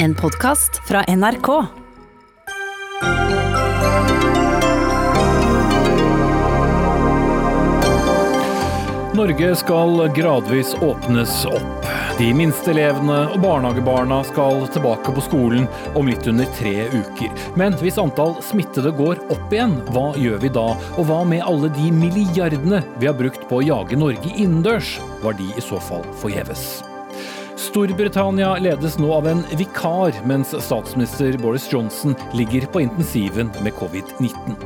[0.00, 1.48] En podkast fra NRK.
[9.14, 11.88] Norge skal gradvis åpnes opp.
[12.18, 15.66] De minste elevene og barnehagebarna skal tilbake på skolen
[15.98, 17.34] om litt under tre uker.
[17.58, 20.68] Men hvis antall smittede går opp igjen, hva gjør vi da?
[20.94, 25.00] Og hva med alle de milliardene vi har brukt på å jage Norge innendørs?
[25.26, 26.78] Var de i så fall forgjeves?
[27.68, 34.56] Storbritannia ledes nå av en vikar, mens statsminister Boris Johnson ligger på intensiven med covid-19.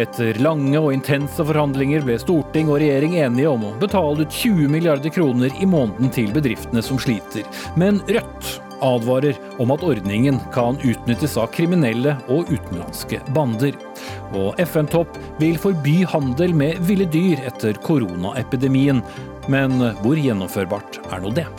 [0.00, 4.72] Etter lange og intense forhandlinger ble storting og regjering enige om å betale ut 20
[4.72, 7.44] milliarder kroner i måneden til bedriftene som sliter.
[7.76, 13.76] Men Rødt advarer om at ordningen kan utnyttes av kriminelle og utenlandske bander.
[14.32, 19.04] Og FN-topp vil forby handel med ville dyr etter koronaepidemien.
[19.52, 21.50] Men hvor gjennomførbart er nå det?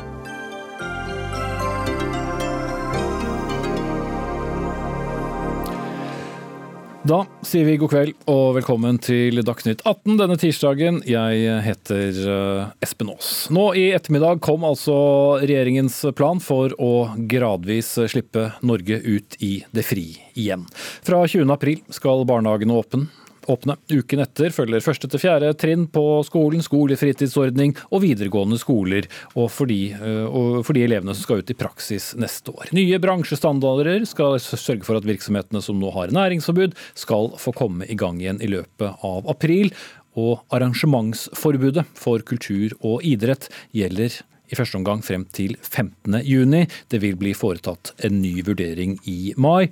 [7.02, 11.00] Da sier vi god kveld og velkommen til Dagsnytt 18 denne tirsdagen.
[11.10, 13.32] Jeg heter eh, Espen Aas.
[13.50, 14.94] Nå i ettermiddag kom altså
[15.42, 16.92] regjeringens plan for å
[17.32, 20.68] gradvis slippe Norge ut i det fri igjen.
[21.02, 21.50] Fra 20.
[21.50, 23.10] april skal barnehagene åpne
[23.50, 23.78] åpne.
[23.92, 29.70] Uken etter følger første til fjerde trinn på skolen, skolefritidsordning og videregående skoler, og for,
[29.72, 32.74] de, eh, og for de elevene som skal ut i praksis neste år.
[32.78, 37.98] Nye bransjestandarder skal sørge for at virksomhetene som nå har næringsforbud, skal få komme i
[37.98, 39.72] gang igjen i løpet av april.
[40.20, 44.18] Og arrangementsforbudet for kultur og idrett gjelder
[44.52, 46.20] i første omgang frem til 15.
[46.28, 46.66] juni.
[46.92, 49.70] Det vil bli foretatt en ny vurdering i mai.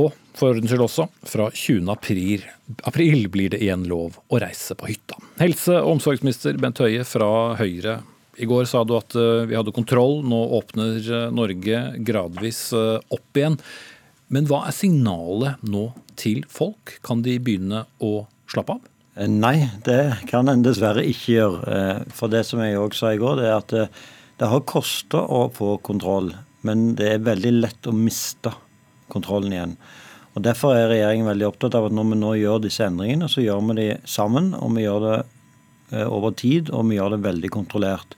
[0.00, 1.88] Og for ordens skyld også, fra 20.
[1.92, 2.44] April,
[2.88, 5.18] april blir det igjen lov å reise på hytta.
[5.40, 7.98] Helse- og omsorgsminister Bent Høie fra Høyre.
[8.40, 12.96] I går sa du at eh, vi hadde kontroll, nå åpner eh, Norge gradvis eh,
[13.12, 13.58] opp igjen.
[14.32, 16.96] Men hva er signalet nå til folk?
[17.04, 18.12] Kan de begynne å
[18.50, 18.86] slappe av?
[19.28, 21.80] Nei, det kan en dessverre ikke gjøre.
[22.16, 25.42] For det som jeg òg sa i går, det er at det, har kosta å
[25.52, 26.30] få kontroll.
[26.64, 28.54] Men det er veldig lett å miste
[29.12, 29.74] kontrollen igjen.
[30.40, 33.42] Og Derfor er regjeringen veldig opptatt av at når vi nå gjør disse endringene, så
[33.44, 34.54] gjør vi de sammen.
[34.56, 35.16] Og vi gjør det
[35.92, 38.16] eh, over tid, og vi gjør det veldig kontrollert.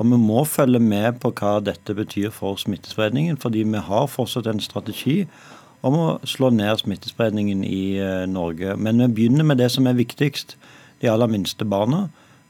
[0.00, 4.48] Og vi må følge med på hva dette betyr for smittespredningen, fordi vi har fortsatt
[4.48, 5.26] en strategi
[5.84, 8.78] om å slå ned smittespredningen i eh, Norge.
[8.80, 10.56] Men vi begynner med det som er viktigst,
[11.04, 12.06] de aller minste barna.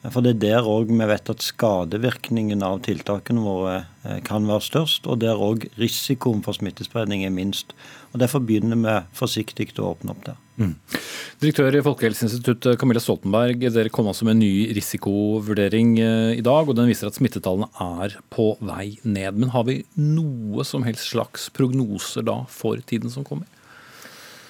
[0.06, 3.72] For det er der òg vi vet at skadevirkningen av tiltakene våre
[4.06, 7.74] eh, kan være størst, og der òg risikoen for smittespredning er minst.
[8.12, 10.38] Og Derfor begynner vi forsiktig å åpne opp der.
[10.58, 10.76] Mm.
[11.42, 16.70] Direktør i Folkehelseinstituttet Camilla Stoltenberg, dere kom altså med en ny risikovurdering eh, i dag,
[16.70, 17.66] og den viser at smittetallene
[17.98, 19.34] er på vei ned.
[19.34, 23.50] Men har vi noe som helst slags prognoser da for tiden som kommer?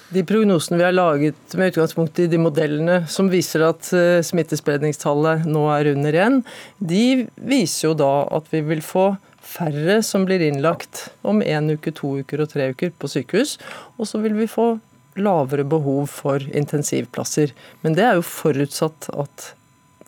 [0.09, 5.45] De prognosene vi har laget med utgangspunkt i de modellene som viser at eh, smittespredningstallet
[5.45, 6.39] nå er under én,
[6.81, 9.11] de viser jo da at vi vil få
[9.49, 13.57] færre som blir innlagt om én uke, to uker og tre uker på sykehus.
[13.97, 14.71] Og så vil vi få
[15.19, 17.53] lavere behov for intensivplasser.
[17.81, 19.51] Men det er jo forutsatt at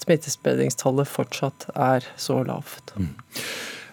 [0.02, 2.94] smittespredningstallet fortsatt er så lavt.
[2.98, 3.12] Mm.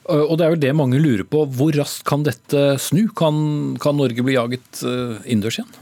[0.08, 1.42] Og det er vel det mange lurer på.
[1.52, 3.10] Hvor raskt kan dette snu?
[3.16, 5.76] Kan, kan Norge bli jaget eh, innendørs igjen?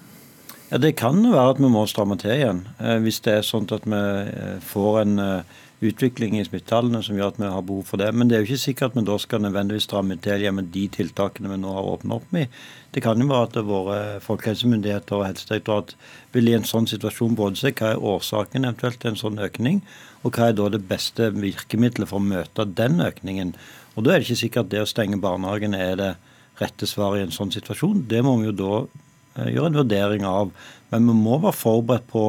[0.71, 2.65] Ja, Det kan være at vi må stramme til igjen.
[2.83, 7.15] Eh, hvis det er sånn at vi eh, får en eh, utvikling i smittetallene som
[7.15, 8.09] gjør at vi har behov for det.
[8.11, 10.73] Men det er jo ikke sikkert at vi da skal nødvendigvis stramme til igjen med
[10.75, 12.59] de tiltakene vi nå har åpnet opp med.
[12.91, 15.95] Det kan jo være at våre folkehelsemyndigheter og Helsedirektorat
[16.35, 19.83] vil i en sånn situasjon både se hva er årsaken eventuelt til en sånn økning,
[20.27, 23.55] og hva er da det beste virkemidlet for å møte den økningen.
[23.95, 26.15] Og Da er det ikke sikkert at det å stenge barnehagene er det
[26.59, 28.09] rette svaret i en sånn situasjon.
[28.09, 28.87] Det må vi jo da
[29.37, 30.53] gjøre en vurdering av.
[30.93, 32.27] Men vi må være forberedt på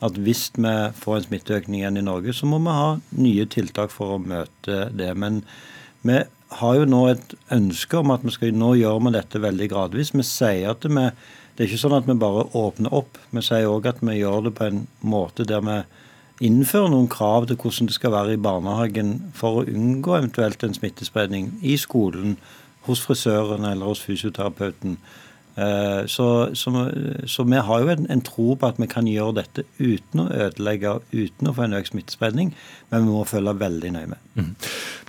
[0.00, 2.90] at hvis vi får en smitteøkning igjen i Norge, så må vi ha
[3.20, 5.12] nye tiltak for å møte det.
[5.16, 5.42] Men
[6.06, 6.22] vi
[6.60, 10.14] har jo nå et ønske om at vi skal nå gjør vi dette veldig gradvis.
[10.16, 11.06] Vi sier at vi,
[11.54, 13.20] det er ikke sånn at vi bare åpner opp.
[13.30, 15.82] Vi sier òg at vi gjør det på en måte der vi
[16.40, 20.76] innfører noen krav til hvordan det skal være i barnehagen for å unngå eventuelt en
[20.76, 22.38] smittespredning i skolen,
[22.86, 24.96] hos frisøren eller hos fysioterapeuten.
[25.56, 26.70] Eh, så, så,
[27.26, 30.28] så, vi har jo en, en, tro på at vi kan gjøre dette uten å
[30.30, 32.52] ødelegge, uten å få en økt smittespredning,
[32.92, 34.24] men vi må følge veldig nøye med.
[34.38, 34.50] Mm.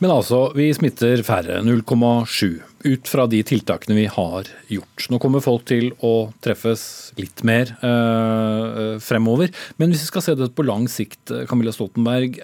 [0.02, 5.08] Men altså, vi smitter færre, 0,7, ut fra de tiltakene vi har gjort.
[5.14, 6.84] Nå kommer folk til å treffes
[7.22, 12.42] litt mer øh, fremover, men hvis vi skal se det på lang sikt, Camilla Stoltenberg,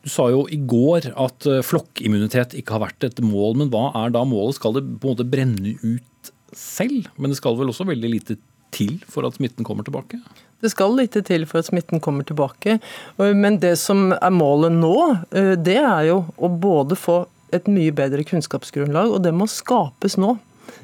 [0.00, 4.14] Du sa jo i går at flokkimmunitet ikke har vært et mål, men hva er
[4.14, 4.56] da målet?
[4.56, 7.08] Skal det på en måte brenne ut selv?
[7.16, 8.38] Men det skal vel også veldig lite
[8.74, 10.20] til for at smitten kommer tilbake?
[10.60, 12.78] Det skal lite til for at smitten kommer tilbake.
[13.16, 14.96] Men det som er målet nå,
[15.32, 17.22] eh, det er jo å både få
[17.54, 20.36] et mye bedre kunnskapsgrunnlag, og det må skapes nå.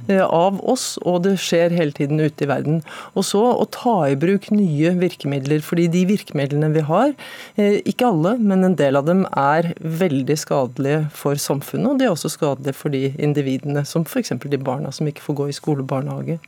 [0.08, 2.78] Eh, av oss, og det skjer hele tiden ute i verden.
[3.18, 7.14] Og så å ta i bruk nye virkemidler, fordi de virkemidlene vi har,
[7.56, 12.04] eh, ikke alle, men en del av dem er veldig skadelige for samfunnet, og de
[12.04, 14.28] er også skadelige for de individene, som f.eks.
[14.28, 16.38] de barna som ikke får gå i skole og barnehage.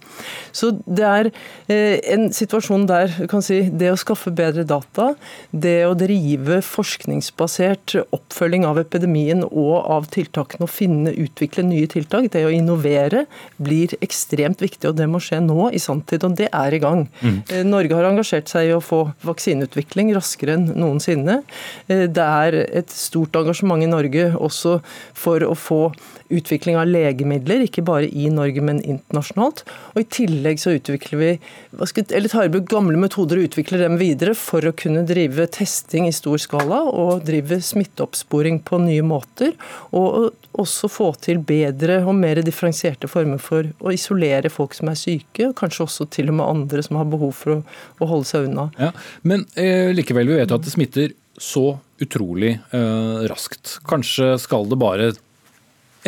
[0.52, 1.32] Så det er
[1.68, 5.16] eh, en situasjon der kan si, det å skaffe bedre data,
[5.50, 12.30] det å drive forskningsbasert oppfølging av epidemien og av tiltakene, og finne, utvikle nye tiltak,
[12.30, 13.26] det å innovere,
[13.58, 16.24] blir ekstremt viktig, og det må skje nå i sanntid.
[16.26, 17.06] Og det er i gang.
[17.22, 17.40] Mm.
[17.68, 21.40] Norge har engasjert seg i å få vaksineutvikling raskere enn noensinne.
[21.88, 24.78] Eh, det er et stort engasjement i Norge også
[25.16, 25.82] for å få
[26.28, 29.62] utvikling av legemidler, ikke bare i Norge, men internasjonalt.
[29.94, 31.30] Og I tillegg så utvikler vi,
[31.78, 36.08] eller tar i bruk gamle metoder og utvikler dem videre for å kunne drive testing
[36.08, 39.56] i stor skala og drive smitteoppsporing på nye måter.
[39.96, 44.96] Og også få til bedre og mer differensierte former for å isolere folk som er
[44.96, 47.60] syke, og kanskje også til og med andre som har behov for å,
[48.00, 48.70] å holde seg unna.
[48.80, 48.94] Ja,
[49.28, 53.76] men eh, likevel, vi vet at det smitter så utrolig eh, raskt.
[53.86, 55.12] Kanskje skal det bare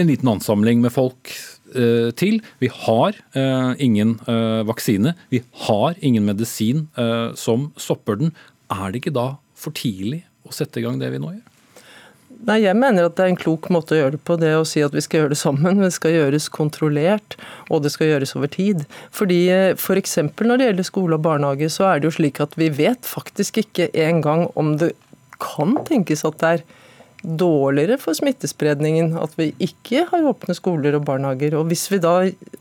[0.00, 1.32] en liten ansamling med folk
[1.74, 2.40] eh, til.
[2.62, 5.14] Vi har eh, ingen eh, vaksine.
[5.32, 6.88] Vi har ingen medisin
[7.38, 8.34] som stopper den.
[8.70, 9.28] Er det ikke da
[9.58, 11.49] for tidlig å sette i gang det vi nå gjør?
[12.48, 14.38] Nei, Jeg mener at det er en klok måte å gjøre det på.
[14.40, 15.76] Det å si at vi skal gjøre det sammen.
[15.76, 17.36] Men det skal gjøres kontrollert,
[17.68, 18.86] og det skal gjøres over tid.
[19.12, 19.40] Fordi
[19.76, 20.16] F.eks.
[20.38, 23.04] For når det gjelder skole og barnehage, så er det jo slik at vi vet
[23.04, 24.94] faktisk ikke engang om det
[25.40, 26.64] kan tenkes at det er
[27.20, 31.58] dårligere for smittespredningen at vi ikke har åpne skoler og barnehager.
[31.58, 32.14] Og Hvis vi da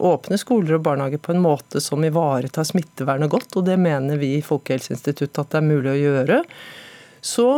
[0.03, 4.35] åpner skoler og barnehager på en måte som ivaretar smittevernet godt, og det mener vi
[4.37, 6.41] i Folkehelseinstituttet at det er mulig å gjøre,
[7.23, 7.49] så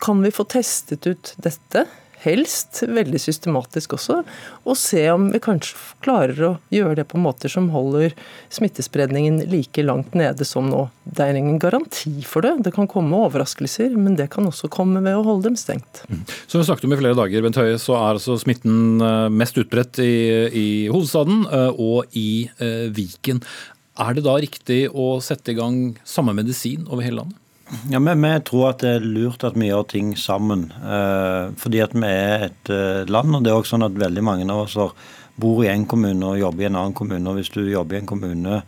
[0.00, 1.86] kan vi få testet ut dette
[2.22, 4.20] helst veldig systematisk også,
[4.68, 8.14] og se om vi kanskje klarer å gjøre det på måter som holder
[8.52, 10.84] smittespredningen like langt nede som nå.
[11.02, 12.54] Det er ingen garanti for det.
[12.66, 16.04] Det kan komme overraskelser, men det kan også komme ved å holde dem stengt.
[16.08, 16.22] Mm.
[16.46, 19.58] Som vi snakket om i flere dager, Bent Høie, så er altså smitten eh, mest
[19.58, 20.14] utbredt i,
[20.48, 23.42] i hovedstaden eh, og i eh, Viken.
[24.02, 27.41] Er det da riktig å sette i gang samme medisin over hele landet?
[27.90, 30.66] Ja, men vi, tror at det er lurt at vi gjør ting sammen.
[30.84, 33.34] Eh, fordi at vi er et eh, land.
[33.34, 34.76] og det er også sånn at Veldig mange av oss
[35.40, 37.28] bor i en kommune og jobber i en annen kommune.
[37.30, 38.62] og Hvis du jobber i en kommune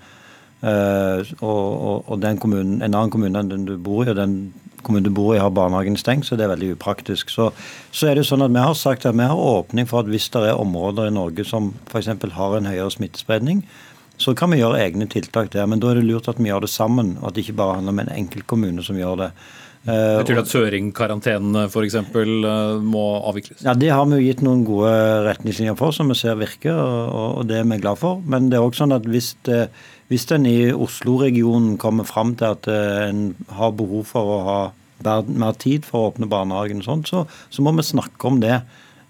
[0.65, 4.55] eh, og, kommunen, en annen kommune enn den du bor i, og den
[4.85, 7.31] kommunen du bor i har barnehagen stengt, så det er veldig upraktisk.
[7.33, 7.51] Så,
[7.93, 10.31] så er det sånn at Vi har sagt at vi har åpning for at hvis
[10.33, 12.09] det er områder i Norge som f.eks.
[12.09, 13.65] har en høyere smittespredning,
[14.21, 15.67] så kan vi gjøre egne tiltak der.
[15.71, 17.79] Men da er det lurt at vi gjør det sammen, og at det ikke bare
[17.81, 19.31] handler om en enkelt kommune som gjør det.
[19.85, 21.97] Eh, Betyr det at Søring-karantenen f.eks.
[22.01, 23.65] Eh, må avvikles?
[23.67, 24.93] Ja, Det har vi jo gitt noen gode
[25.27, 28.23] retningslinjer for, som vi ser virker, og, det er vi glad for.
[28.25, 29.67] Men det er også sånn at hvis, det,
[30.09, 33.27] hvis en i Oslo-regionen kommer fram til at eh, en
[33.59, 34.59] har behov for å ha
[35.05, 38.63] mer tid for å åpne barnehagen, og sånt, så, så må vi snakke om det.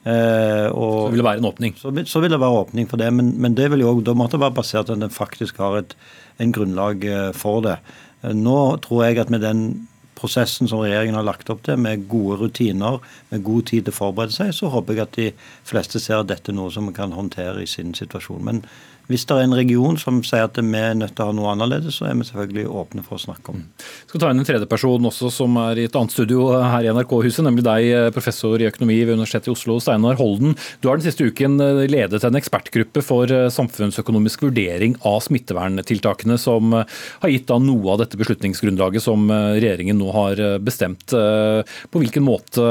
[0.05, 1.79] Eh, og, så vil det være en åpning?
[1.81, 3.09] Så, så vil det være åpning for det.
[3.15, 5.81] Men, men det vil jo, da måtte det være basert på at en faktisk har
[5.81, 5.97] et
[6.43, 7.79] en grunnlag eh, for det.
[8.23, 9.65] Eh, nå tror jeg at med den
[10.15, 13.01] prosessen som regjeringen har lagt opp til, med gode rutiner,
[13.33, 15.29] med god tid til å forberede seg, så håper jeg at de
[15.67, 18.45] fleste ser at dette er noe som vi kan håndtere i sin situasjon.
[18.47, 18.63] Men
[19.11, 21.51] hvis det er en region som sier at vi er nødt til å ha noe
[21.53, 23.61] annerledes, så er vi selvfølgelig åpne for å snakke om.
[23.61, 24.09] Vi mm.
[24.09, 26.93] skal ta inn en tredje person også som er i et annet studio her i
[26.95, 30.55] NRK-huset, nemlig deg, professor i økonomi ved Universitetet i Oslo, Steinar Holden.
[30.81, 36.39] Du har den siste uken eh, ledet en ekspertgruppe for eh, samfunnsøkonomisk vurdering av smitteverntiltakene,
[36.41, 41.13] som eh, har gitt da noe av dette beslutningsgrunnlaget som regjeringen nå har bestemt.
[41.13, 42.65] På hvilken måte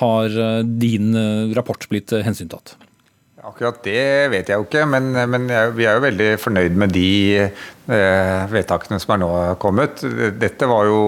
[0.00, 1.14] har din
[1.56, 2.76] rapport blitt hensyntatt?
[3.40, 6.92] Akkurat det vet jeg jo ikke, men, men jeg, vi er jo veldig fornøyd med
[6.92, 7.06] de
[7.40, 9.30] eh, vedtakene som er nå
[9.62, 10.02] kommet.
[10.36, 11.00] Dette var jo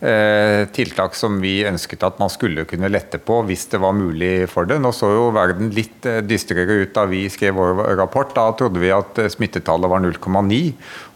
[0.00, 4.48] eh, tiltak som vi ønsket at man skulle kunne lette på hvis det var mulig
[4.50, 4.78] for det.
[4.82, 8.32] Nå så jo verden litt eh, dystrere ut da vi skrev vår rapport.
[8.34, 10.62] Da trodde vi at eh, smittetallet var 0,9,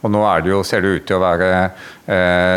[0.02, 1.50] og nå det jo, ser det ut til å være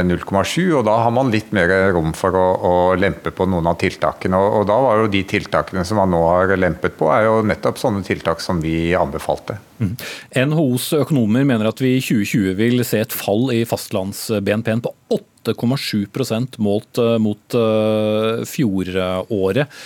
[0.06, 0.12] 0,7.
[0.16, 3.80] Eh, og Da har man litt mer rom for å, å lempe på noen av
[3.82, 4.40] tiltakene.
[4.40, 7.40] Og, og, da var jo de tiltakene som man nå har lempet på, er jo
[7.46, 9.60] nettopp sånne tiltak som vi anbefalte.
[9.80, 9.94] Mm.
[10.50, 16.60] NHOs økonomer mener at vi i 2020 vil se et fall i fastlands-BNP-en på 8,7%
[16.66, 17.58] målt mot
[18.50, 19.80] fjoråret.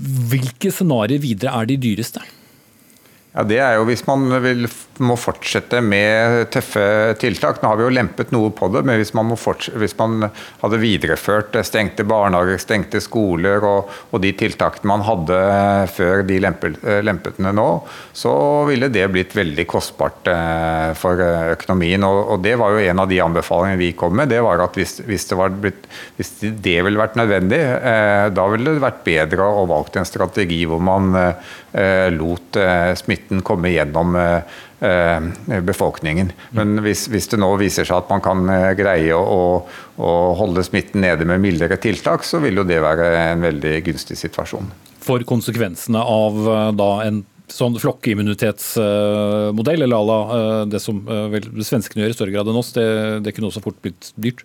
[0.00, 2.24] Hvilke scenarioer videre er de dyreste?
[3.40, 4.66] Ja, Det er jo hvis man vil,
[5.00, 7.62] må fortsette med tøffe tiltak.
[7.62, 10.26] Nå har vi jo lempet noe på det, men hvis man, hvis man
[10.60, 15.38] hadde videreført stengte barnehager, stengte skoler og, og de tiltakene man hadde
[15.94, 17.68] før de lempetene nå,
[18.12, 18.34] så
[18.68, 22.04] ville det blitt veldig kostbart eh, for økonomien.
[22.04, 24.28] Og, og, det var jo en av de anbefalingene vi kom med.
[24.28, 25.88] det var at Hvis, hvis, det, blitt,
[26.20, 30.60] hvis det, ville vært nødvendig, eh, da ville det vært bedre å valgt en strategi
[30.68, 34.42] hvor man eh, lot eh, smitte smitten komme gjennom eh,
[34.80, 35.20] eh,
[35.62, 36.32] befolkningen.
[36.50, 40.62] Men hvis, hvis, det nå viser seg at man kan eh, greie å, å holde
[40.64, 44.70] smitten nede med mildere tiltak, så vil jo det være en veldig gunstig situasjon.
[45.00, 50.18] For konsekvensene av da en sånn flokkimmunitetsmodell, eller à la
[50.70, 52.84] det som vel svenskene gjør i større grad enn oss, det,
[53.24, 54.44] det kunne også fort blitt dyrt?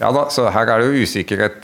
[0.00, 1.62] Ja da, så Her er det jo usikkerhet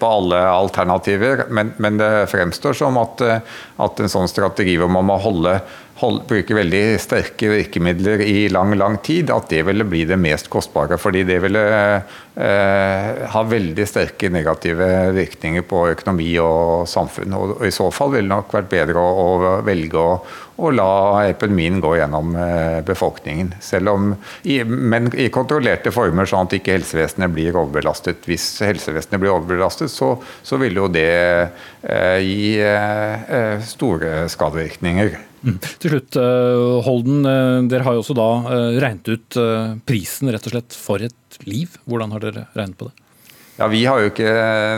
[0.00, 5.04] på alle alternativer, men, men det fremstår som at, at, en sånn strategi hvor man
[5.10, 5.60] må holde
[6.04, 10.50] hold, bruke veldig sterke virkemidler i lang, lang tid, at det ville bli det mest
[10.52, 10.98] kostbare.
[11.00, 17.34] Fordi det ville eh, ha veldig sterke negative virkninger på økonomi og samfunn.
[17.36, 20.18] Og, og I så fall ville det nok vært bedre å, å velge å,
[20.56, 23.54] å, la epidemien gå gjennom eh, befolkningen.
[23.64, 24.08] Selv om,
[24.68, 28.24] men i kontrollerte former, sånn at ikke helsevesenet blir overbelastet.
[28.30, 30.14] Hvis helsevesenet blir overbelastet, så,
[30.46, 35.16] så vil jo det eh, gi eh, eh, store skadevirkninger.
[35.44, 35.60] Mm.
[35.82, 37.24] Til slutt, eh, Holden.
[37.68, 38.28] Dere har jo også da
[38.80, 39.40] regnet ut
[39.88, 41.74] prisen rett og slett for et liv.
[41.88, 43.00] Hvordan har dere regnet på det?
[43.56, 44.30] Ja, Vi har jo ikke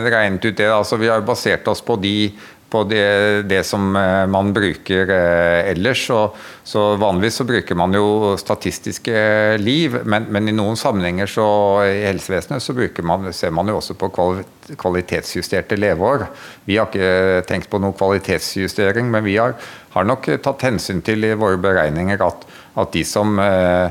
[0.05, 0.69] regnet ut det.
[0.69, 2.31] altså Vi har basert oss på de
[2.69, 6.05] på det, det, som eh, man bruker eh, ellers.
[6.07, 6.19] Så,
[6.63, 11.47] så, Vanligvis så bruker man jo statistiske liv, men, men, i noen sammenhenger så,
[11.87, 12.75] i helsevesenet så
[13.07, 14.11] man, ser man jo også på
[14.75, 16.27] kvalitetsjusterte leveår.
[16.67, 19.55] Vi har ikke tenkt på noen kvalitetsjustering, men vi har,
[19.95, 22.47] har nok tatt hensyn til i våre beregninger at
[22.77, 23.89] at de som eh,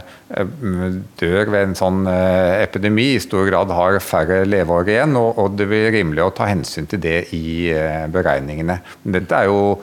[1.19, 5.17] dør ved en sånn eh, epidemi, i stor grad har færre leveår igjen.
[5.19, 8.79] Og det blir rimelig å ta hensyn til det i eh, beregningene.
[9.03, 9.77] Dette er jo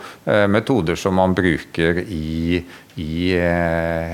[0.52, 2.62] metoder som man bruker i,
[3.00, 3.14] i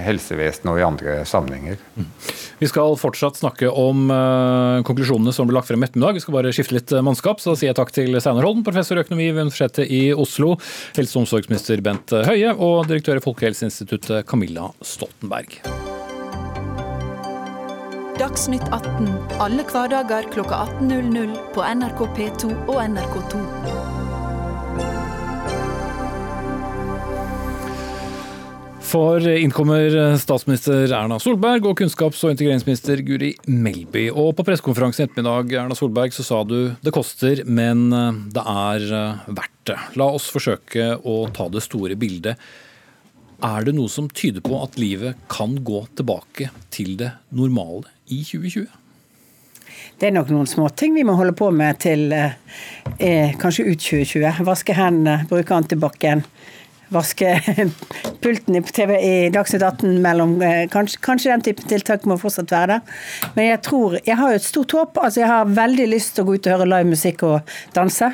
[0.06, 1.78] helsevesenet og i andre sammenhenger.
[2.60, 4.10] Vi skal fortsatt snakke om
[4.88, 6.18] konklusjonene som ble lagt frem ettermiddag.
[6.18, 7.40] Vi skal bare skifte litt mannskap.
[7.40, 10.58] Så sier jeg takk til Steinar Holden, professor i økonomi ved Universitetet i Oslo,
[10.98, 15.62] helse- og omsorgsminister Bent Høie og direktør i Folkehelseinstituttet Camilla Stoltenberg.
[18.20, 19.08] Dagsnytt 18
[19.40, 23.89] alle hverdager kl 18.00 på NRK P2 og NRK2.
[28.90, 34.08] For innkommer statsminister Erna Solberg og kunnskaps- og integreringsminister Guri Melby.
[34.10, 37.92] Og på pressekonferansen i ettermiddag Erna Solberg, så sa du det koster, men
[38.34, 38.88] det er
[39.28, 39.78] verdt det.
[40.02, 42.42] La oss forsøke å ta det store bildet.
[43.46, 48.20] Er det noe som tyder på at livet kan gå tilbake til det normale i
[48.26, 48.68] 2020?
[50.00, 52.36] Det er nok noen småting vi må holde på med til eh,
[53.00, 54.44] eh kanskje ut 2020.
[54.48, 56.24] Vaske hendene, bruke antibac-en
[56.94, 57.34] vaske
[58.24, 62.52] pulten i, TV, i Dagsnytt 18 mellom eh, kanskje, kanskje, den typen tiltak må fortsatt
[62.54, 62.98] være der.
[63.36, 64.98] Men jeg tror Jeg har jo et stort håp.
[65.02, 68.12] Altså, jeg har veldig lyst til å gå ut og høre live musikk og danse.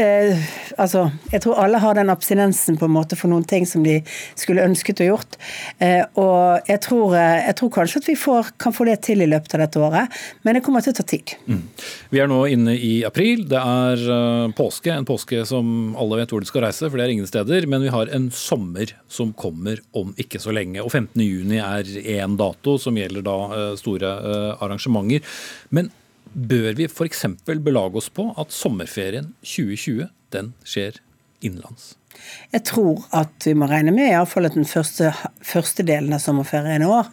[0.00, 0.44] Eh,
[0.80, 4.00] altså, jeg tror alle har den abstinensen på en måte for noen ting som de
[4.38, 5.38] skulle ønsket å gjort.
[5.78, 9.24] Eh, og jeg tror, eh, jeg tror, kanskje at vi får, kan få det til
[9.24, 11.34] i løpet av dette året, men det kommer til å ta tid.
[11.46, 11.62] Mm.
[12.10, 13.44] Vi er nå inne i april.
[13.50, 14.92] Det er uh, påske.
[14.92, 17.66] En påske som alle vet hvor de skal reise, for det er ingen steder.
[17.70, 20.82] Men vi har en sommer som kommer om ikke så lenge.
[20.84, 25.34] Og 15.6 er én dato som gjelder da eh, store eh, arrangementer.
[25.74, 25.90] Men
[26.34, 27.26] bør vi f.eks.
[27.46, 30.98] belage oss på at sommerferien 2020 den skjer
[31.44, 31.94] innenlands?
[32.54, 35.10] Jeg tror at vi må regne med i fall at den første,
[35.42, 37.10] første, delen av sommerferien i år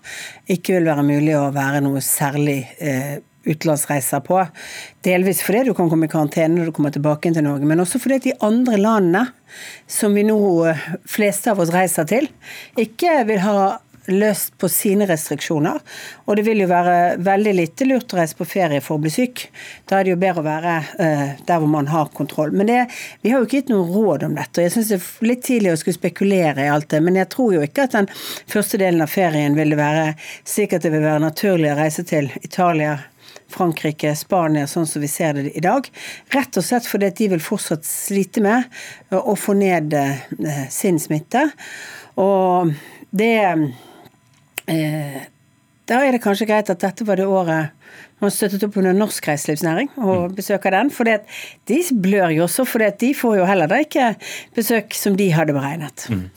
[0.53, 4.39] ikke vil være mulig å være noe særlig eh, utenlandsreiser på.
[5.05, 8.01] Delvis fordi du kan komme i karantene når du kommer tilbake til Norge, men også
[8.01, 9.27] fordi at de andre landene
[9.89, 12.29] som vi nå eh, fleste av oss reiser til,
[12.79, 13.55] ikke vil ha
[14.05, 15.79] løst på sine restriksjoner.
[16.25, 19.11] Og det vil jo være veldig lite lurt å reise på ferie for å bli
[19.13, 19.45] syk.
[19.89, 22.53] Da er det jo bedre å være uh, der hvor man har kontroll.
[22.55, 22.79] Men det,
[23.21, 24.57] vi har jo ikke gitt noe råd om dette.
[24.57, 27.01] og Jeg syns det er litt tidlig å skulle spekulere i alt det.
[27.05, 28.09] Men jeg tror jo ikke at den
[28.51, 30.07] første delen av ferien vil det være
[30.49, 32.97] slik at det vil være naturlig å reise til Italia,
[33.51, 35.87] Frankrike, Spania, sånn som vi ser det i dag.
[36.35, 38.71] Rett og slett fordi de vil fortsatt slite med
[39.15, 41.47] å få ned eh, sin smitte.
[42.21, 42.73] Og
[43.11, 43.35] det
[44.71, 45.21] eh,
[45.91, 47.77] da er det kanskje greit at dette var det året
[48.21, 50.35] man støttet opp under norsk reiselivsnæring og mm.
[50.37, 50.91] besøker den.
[50.93, 54.11] For de blør jo også, for de får jo heller da ikke
[54.55, 56.05] besøk som de hadde beregnet.
[56.13, 56.27] Mm.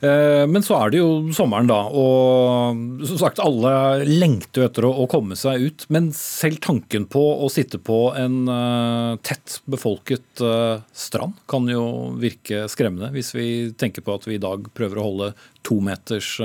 [0.00, 1.80] Eh, men så er det jo sommeren, da.
[1.90, 5.86] Og som sagt, alle lengter etter å komme seg ut.
[5.92, 11.84] Men selv tanken på å sitte på en eh, tett befolket eh, strand kan jo
[12.20, 15.32] virke skremmende, hvis vi tenker på at vi i dag prøver å holde
[15.66, 16.38] to meters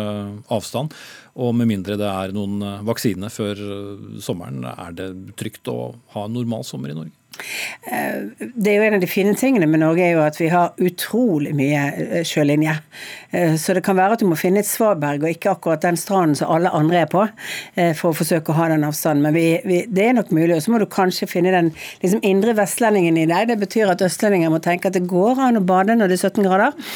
[0.52, 0.92] avstand.
[1.40, 3.60] Og med mindre det er noen vaksine før
[4.22, 7.23] sommeren, er det trygt å ha en normal sommer i Norge?
[7.88, 10.50] Eh, det er jo En av de fine tingene med Norge er jo at vi
[10.52, 12.76] har utrolig mye eh, sjølinje.
[13.32, 15.98] Eh, så det kan være at du må finne et svaberg og ikke akkurat den
[16.00, 17.24] stranden som alle andre er på,
[17.98, 19.24] for å forsøke å ha den avstanden.
[19.26, 20.56] Men vi, vi, det er nok mulig.
[20.56, 21.72] Og så må du kanskje finne den
[22.04, 23.50] liksom, indre vestlendingen i deg.
[23.50, 26.30] Det betyr at østlendinger må tenke at det går an å bade når det er
[26.30, 26.94] 17 grader.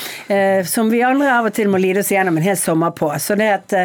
[0.69, 3.09] Som vi andre av og til må lide oss gjennom en hel sommer på.
[3.21, 3.77] Så det at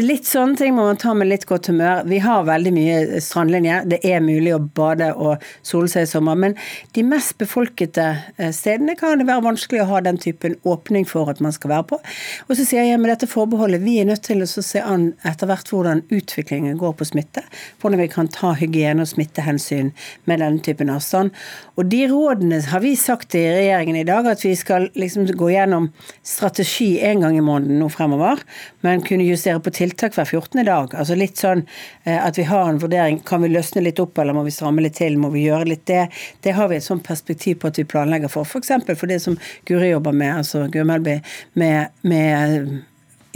[0.00, 2.04] litt sånne ting må man ta med litt godt humør.
[2.08, 3.82] Vi har veldig mye strandlinje.
[3.90, 6.38] Det er mulig å bade og sole seg i sommer.
[6.38, 6.56] Men
[6.96, 11.32] de mest befolkede eh, stedene kan det være vanskelig å ha den typen åpning for
[11.32, 12.00] at man skal være på.
[12.46, 15.50] Og så sier jeg med dette forbeholdet vi er nødt til å se an etter
[15.50, 17.44] hvert hvordan utviklingen går på smitte.
[17.82, 19.92] Hvordan vi kan ta hygiene- og smittehensyn
[20.28, 21.34] med denne typen avstand.
[21.76, 25.50] Og de rådene har vi sagt i regjeringen i dag, at vi skal liksom gå
[25.52, 25.90] gjennom
[26.26, 28.40] strategi en gang i måneden nå fremover,
[28.86, 30.62] men kunne justere på tiltak hver 14.
[30.66, 30.94] dag.
[30.94, 31.64] Altså litt sånn
[32.04, 33.20] eh, at vi har en vurdering.
[33.26, 35.18] Kan vi løsne litt opp, eller må vi stramme litt til?
[35.18, 36.06] Må vi gjøre litt det,
[36.46, 38.46] det har vi et sånt perspektiv på at vi planlegger for.
[38.46, 38.74] F.eks.
[38.86, 41.16] For, for det som Guri jobber med, altså Guri Melby,
[41.58, 42.84] med, med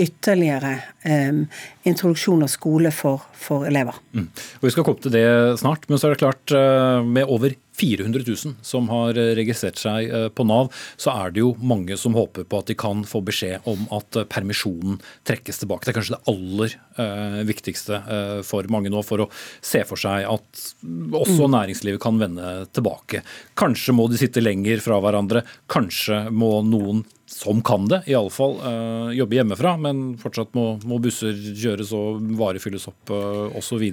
[0.00, 1.42] ytterligere um,
[1.82, 3.98] introduksjon av skole for, for elever.
[4.14, 4.28] Mm.
[4.60, 5.26] Og Vi skal komme til det
[5.60, 9.80] snart, men så er det klart eh, med over 400 000 som har eh, registrert
[9.80, 10.70] seg eh, på Nav,
[11.00, 14.20] så er det jo mange som håper på at de kan få beskjed om at
[14.32, 15.86] permisjonen trekkes tilbake.
[15.86, 20.00] Det er kanskje det aller eh, viktigste eh, for mange nå, for å se for
[20.00, 21.54] seg at også mm.
[21.56, 23.24] næringslivet kan vende tilbake.
[23.58, 29.10] Kanskje må de sitte lenger fra hverandre, kanskje må noen som kan det, iallfall, øh,
[29.14, 33.84] jobbe hjemmefra, men fortsatt må, må busser kjøres og varer fylles opp øh, osv.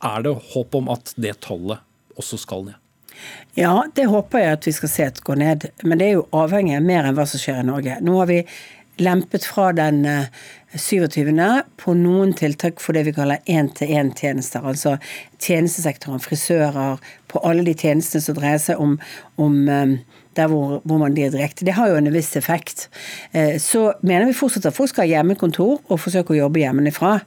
[0.00, 1.82] Er det håp om at det tallet
[2.20, 2.79] også skal ned?
[3.58, 5.70] Ja, det håper jeg at vi skal se at går ned.
[5.82, 7.98] Men det er jo avhengig av mer enn hva som skjer i Norge.
[8.04, 8.40] Nå har vi
[9.00, 10.04] lempet fra den
[10.76, 11.30] 27.
[11.32, 14.66] Eh, på noen tiltak for det vi kaller én-til-én-tjenester.
[14.66, 14.96] Altså
[15.40, 18.98] tjenestesektoren, frisører, på alle de tjenestene som dreier seg om,
[19.40, 19.60] om
[20.36, 21.64] der hvor, hvor man blir direkte.
[21.66, 22.88] Det har jo en viss effekt.
[23.32, 27.18] Eh, så mener vi fortsatt at folk skal ha hjemmekontor og forsøke å jobbe hjemmefra.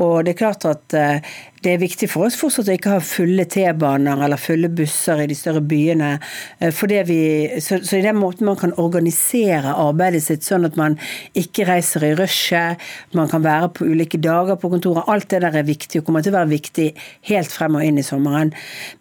[0.00, 3.00] Og det er klart at eh, det er viktig for oss fortsatt å ikke ha
[3.04, 6.14] fulle T-baner eller fulle busser i de større byene.
[6.58, 7.20] Eh, vi,
[7.60, 10.96] så, så, i den måten man kan organisere arbeidet sitt sånn at man
[11.36, 12.80] ikke reiser i rushet,
[13.12, 15.04] man kan være på ulike dager på kontoret.
[15.12, 16.86] Alt det der er viktig og kommer til å være viktig
[17.28, 18.54] helt frem og inn i sommeren.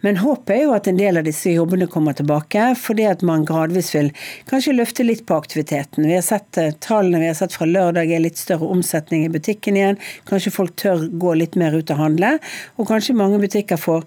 [0.04, 3.48] Men håpet er jo at en del av disse jobbene kommer tilbake, fordi at man
[3.48, 4.12] gradvis vil
[4.52, 6.10] kanskje løfte litt på aktiviteten.
[6.10, 9.32] Vi har sett eh, tallene vi har sett fra lørdag er litt større omsetning i
[9.32, 10.04] butikken igjen.
[10.28, 12.36] Kanskje folk tør gå litt mer ut og handle.
[12.78, 14.04] Og kanskje mange butikker får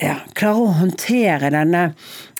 [0.00, 1.82] ja, klarer å håndtere denne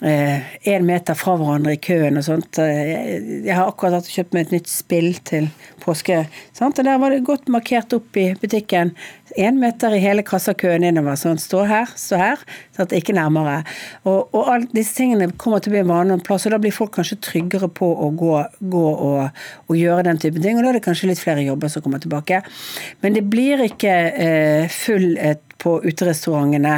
[0.04, 2.58] én eh, meter fra hverandre i køen og sånt.
[2.58, 5.46] Eh, jeg har akkurat hatt kjøpt meg et nytt spill til
[5.84, 6.24] påske,
[6.56, 6.80] sant?
[6.80, 8.90] og der var det godt markert opp i butikken.
[9.38, 11.16] Én meter i hele kassakøen innover.
[11.18, 12.42] sånn, Stå her, stå her.
[12.74, 13.62] sånn at ikke nærmere.
[14.02, 16.74] Og, og alle disse tingene kommer til å bli en vanlig plass, og da blir
[16.74, 20.58] folk kanskje tryggere på å gå, gå og, og, gjøre den type ting.
[20.58, 22.42] Og da er det kanskje litt flere jobber som kommer tilbake.
[23.02, 26.76] Men det blir ikke eh, full et på uterestaurantene.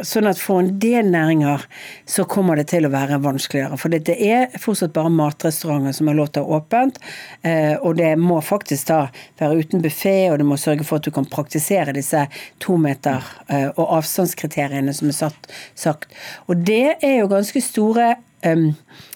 [0.00, 1.66] Sånn at for en del næringer
[2.08, 3.76] så kommer det til å være vanskeligere.
[3.76, 6.96] For det er fortsatt bare matrestauranter som har lov til å ha åpent.
[7.44, 9.02] Eh, og det må faktisk da
[9.40, 12.24] være uten buffé, og du må sørge for at du kan praktisere disse
[12.64, 13.20] to meter
[13.52, 15.36] eh, og avstandskriteriene som er
[15.84, 16.08] sagt.
[16.48, 18.14] Og det er jo ganske store
[18.46, 18.70] um,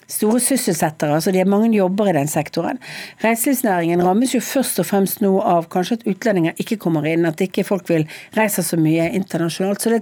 [0.07, 1.13] store sysselsettere.
[1.13, 2.79] altså Det er mange jobber i den sektoren.
[3.23, 7.41] Reiselivsnæringen rammes jo først og fremst nå av kanskje at utlendinger ikke kommer inn, at
[7.43, 9.83] ikke folk vil reise så mye internasjonalt.
[9.83, 10.01] Så det,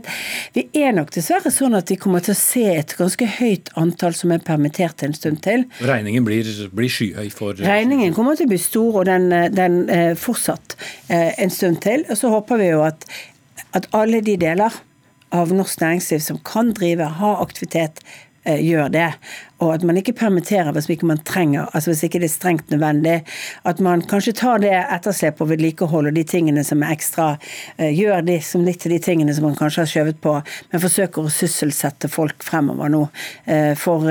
[0.54, 4.14] vi er nok dessverre sånn at vi kommer til å se et ganske høyt antall
[4.18, 5.66] som er permittert en stund til.
[5.82, 10.12] Regningen blir, blir skyhøy for Regningen kommer til å bli stor, og den, den eh,
[10.20, 10.78] fortsatt
[11.10, 12.06] eh, en stund til.
[12.10, 13.08] Og så håper vi jo at,
[13.74, 14.84] at alle de deler
[15.36, 19.10] av norsk næringsliv som kan drive, ha aktivitet, Eh, gjør det.
[19.64, 22.72] Og at man ikke permitterer hvis ikke man trenger, altså hvis ikke det er strengt
[22.74, 23.18] nødvendig.
[23.66, 27.30] At man kanskje tar det etterslepet og vedlikehold og de tingene som er ekstra,
[27.78, 30.36] eh, gjør det som litt til de tingene som man kanskje har skjøvet på,
[30.72, 33.08] men forsøker å sysselsette folk fremover nå.
[33.46, 34.06] Eh, for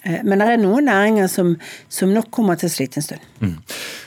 [0.00, 1.50] men det er noen næringer som,
[1.92, 3.24] som nok kommer til å slite en stund.
[3.44, 3.58] Mm.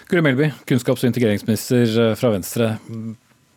[0.09, 2.71] Guri Melby, kunnskaps- og integreringsminister fra Venstre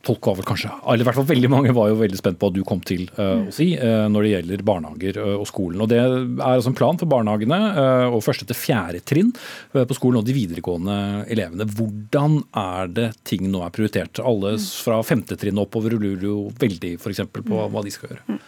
[0.07, 2.49] folk var vel kanskje, eller i hvert fall veldig mange var jo veldig spent på
[2.49, 5.83] hva du kom til uh, å si uh, når det gjelder barnehager uh, og skolen.
[5.83, 6.15] Og Det er
[6.47, 7.59] altså en plan for barnehagene
[8.13, 9.33] og første til fjerde trinn
[9.75, 10.97] på skolen og de videregående
[11.33, 11.67] elevene.
[11.77, 14.21] Hvordan er det ting nå er prioritert?
[14.23, 17.25] Alle fra femte trinn oppover lurer jo veldig f.eks.
[17.37, 18.41] på hva de skal gjøre.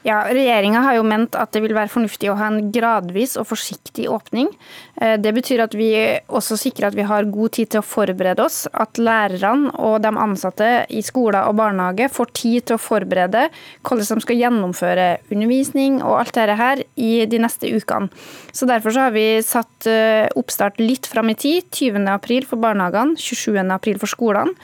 [0.00, 3.50] Ja, Regjeringa har jo ment at det vil være fornuftig å ha en gradvis og
[3.50, 4.48] forsiktig åpning.
[4.96, 5.90] Eh, det betyr at vi
[6.24, 8.62] også sikrer at vi har god tid til å forberede oss.
[8.72, 13.50] At lærerne og de ansatte i skoler og barnehage får tid til å forberede
[13.84, 18.08] hvordan de skal gjennomføre undervisning og alt dette her i de neste ukene.
[18.56, 21.68] Så Derfor så har vi satt eh, oppstart litt fram i tid.
[21.76, 24.56] 20.4 for barnehagene, 27.4 for skolene.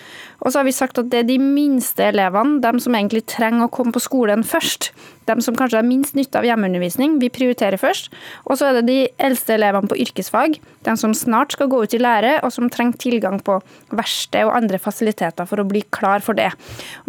[0.42, 3.66] Og så har vi sagt at det er de minste elevene, de som egentlig trenger
[3.66, 4.90] å komme på skolen først.
[5.26, 8.12] De som kanskje har minst nytte av hjemmeundervisning, vi prioriterer først.
[8.46, 11.96] Og så er det de eldste elevene på yrkesfag, de som snart skal gå ut
[11.96, 13.58] i lære, og som trenger tilgang på
[13.96, 16.52] verksted og andre fasiliteter for å bli klar for det.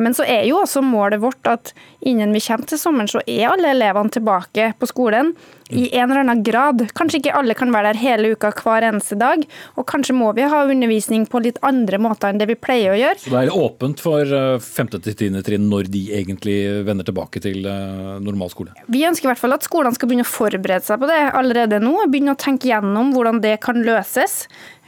[0.02, 3.52] Men så er jo også målet vårt at innen vi kommer til sommeren, så er
[3.52, 5.36] alle elevene tilbake på skolen
[5.70, 6.86] i en eller annen grad.
[6.98, 9.44] Kanskje ikke alle kan være der hele uka hver eneste dag,
[9.76, 13.00] og kanskje må vi ha undervisning på litt andre måter enn det vi pleier å
[13.00, 13.22] gjøre.
[13.22, 17.44] Så det er åpent for eh, femte til tiende trinn når de egentlig vender tilbake
[17.44, 18.74] til normal normalskole?
[18.88, 21.82] Vi ønsker i hvert fall at skolene skal begynne å forberede seg på det allerede
[21.84, 21.96] nå.
[22.08, 24.46] Begynne å tenke gjennom hvordan det kan løses.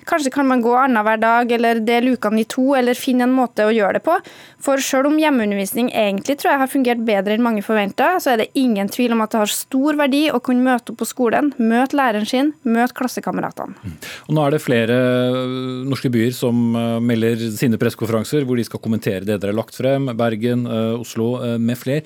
[0.09, 3.67] Kanskje kan man gå annenhver dag eller dele ukene i to, eller finne en måte
[3.67, 4.15] å gjøre det på.
[4.63, 8.41] For selv om hjemmeundervisning egentlig tror jeg har fungert bedre enn mange forventa, så er
[8.41, 11.53] det ingen tvil om at det har stor verdi å kunne møte opp på skolen,
[11.61, 13.77] møte læreren sin, møte klassekameratene.
[13.83, 13.95] Mm.
[14.35, 18.81] Nå er det flere øh, norske byer som øh, melder sine pressekonferanser hvor de skal
[18.83, 20.09] kommentere det dere har lagt frem.
[20.17, 22.03] Bergen, øh, Oslo med flere.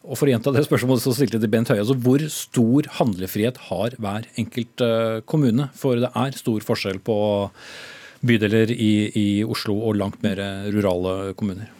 [0.00, 3.58] Og for å gjenta det spørsmålet så stilte til Bent Høie, altså Hvor stor handlefrihet
[3.68, 5.68] har hver enkelt eh, kommune?
[5.76, 7.18] For det er stor forskjell på
[8.24, 10.40] bydeler i, i Oslo og langt mer
[10.72, 11.70] rurale kommuner.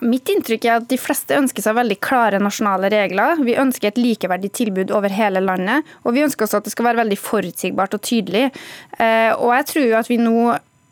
[0.00, 3.42] Mitt inntrykk er at de fleste ønsker seg veldig klare nasjonale regler.
[3.44, 6.88] Vi ønsker et likeverdig tilbud over hele landet, og vi ønsker også at det skal
[6.88, 8.46] være veldig forutsigbart og tydelig.
[8.96, 10.36] Eh, og jeg tror jo at vi nå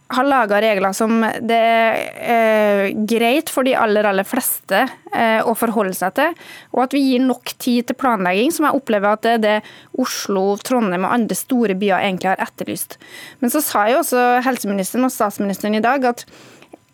[0.08, 4.80] har laga regler som det er eh, greit for de aller, aller fleste
[5.12, 6.36] eh, å forholde seg til,
[6.72, 9.56] og at vi gir nok tid til planlegging, som jeg opplever at det er det
[10.00, 12.96] Oslo, Trondheim og andre store byer egentlig har etterlyst.
[13.42, 16.24] Men så sa jo også helseministeren og statsministeren i dag at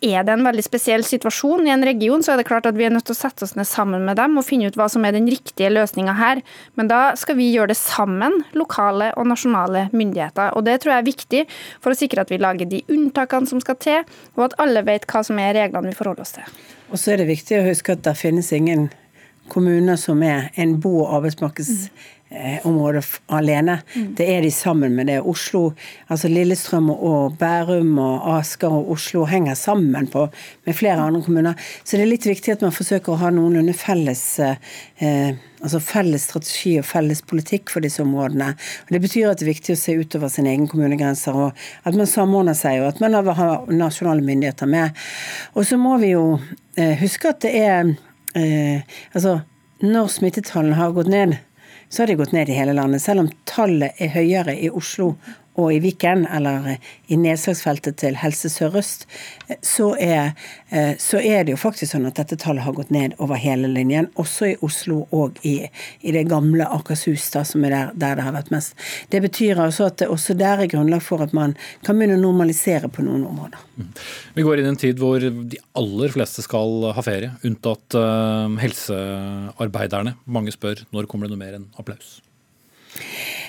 [0.03, 2.85] er det en veldig spesiell situasjon i en region, så er det klart at vi
[2.87, 5.05] er nødt til å sette oss ned sammen med dem og finne ut hva som
[5.07, 6.41] er den riktige løsninga her.
[6.75, 10.51] Men da skal vi gjøre det sammen, lokale og nasjonale myndigheter.
[10.55, 11.45] Og Det tror jeg er viktig
[11.83, 14.03] for å sikre at vi lager de unntakene som skal til,
[14.35, 16.51] og at alle vet hva som er reglene vi forholder oss til.
[16.91, 18.89] Og så er det viktig å huske at det finnes ingen
[19.49, 22.05] kommuner som er en bo- og arbeidsmarkeds Eh,
[22.67, 23.79] området alene.
[23.95, 24.11] Mm.
[24.17, 25.21] Det er de sammen med det.
[25.21, 25.71] Oslo,
[26.07, 30.27] altså Lillestrøm og Bærum og Asker og Oslo henger sammen på,
[30.65, 31.67] med flere andre kommuner.
[31.83, 36.27] Så det er litt viktig at man forsøker å ha noenlunde felles eh, altså felles
[36.29, 38.51] strategi og felles politikk for disse områdene.
[38.85, 41.97] Og det betyr at det er viktig å se utover sine egne kommunegrenser, og at
[41.97, 45.05] man samordner seg, og at man har nasjonale myndigheter med.
[45.55, 46.37] Og så må vi jo
[46.77, 47.95] eh, huske at det er
[48.35, 49.39] eh, Altså,
[49.83, 51.37] når smittetallene har gått ned,
[51.95, 53.01] så har de gått ned i hele landet.
[53.01, 55.13] Selv om tallet er høyere i Oslo
[55.55, 56.75] og i Viken, eller
[57.07, 59.05] i nedslagsfeltet til Helse Sør-Øst,
[59.61, 60.31] så, eh,
[60.99, 64.09] så, er det jo faktisk sånn at dette tallet har gått ned over hele linjen.
[64.21, 65.55] Også i Oslo og i,
[66.01, 68.75] i det gamle Akershus, da, som er der, der, det har vært mest.
[69.13, 72.25] Det betyr altså at det også der er grunnlag for at man kan begynne å
[72.25, 73.63] normalisere på noen områder.
[73.79, 73.91] Mm.
[74.35, 78.51] Vi går inn i en tid hvor de aller fleste skal ha ferie, unntatt uh,
[78.59, 80.17] helsearbeiderne.
[80.25, 82.19] Mange spør når kommer det noe mer enn applaus?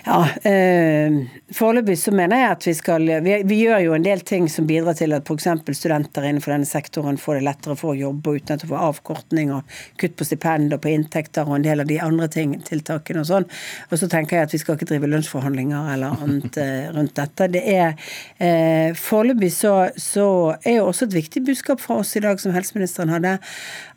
[0.06, 1.14] Ja, eh,
[1.54, 4.66] Foreløpig så mener jeg at vi skal vi, vi, gjør jo en del ting som
[4.68, 5.48] bidrar til at f.eks.
[5.74, 9.50] studenter innenfor denne sektoren får det lettere for å jobbe uten at de får avkortning
[9.56, 13.24] og kutt på stipend og på inntekter og en del av de andre ting, tiltakene
[13.24, 13.48] og sånn.
[13.90, 17.50] Og så tenker jeg at vi skal ikke drive lønnsforhandlinger eller annet eh, rundt dette.
[17.58, 17.98] Det er
[18.38, 20.28] eh, Foreløpig så, så
[20.62, 23.38] er jo også et viktig budskap fra oss i dag som helseministeren hadde,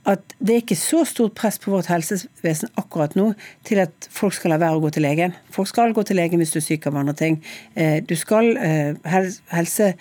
[0.07, 3.33] at det er ikke så stort press på vårt helsevesen akkurat nå
[3.67, 5.35] til at folk skal la være å gå til legen.
[5.53, 7.39] Folk skal gå til legen hvis du er syk av andre ting.
[7.75, 9.93] Eh, du skal, eh, helse,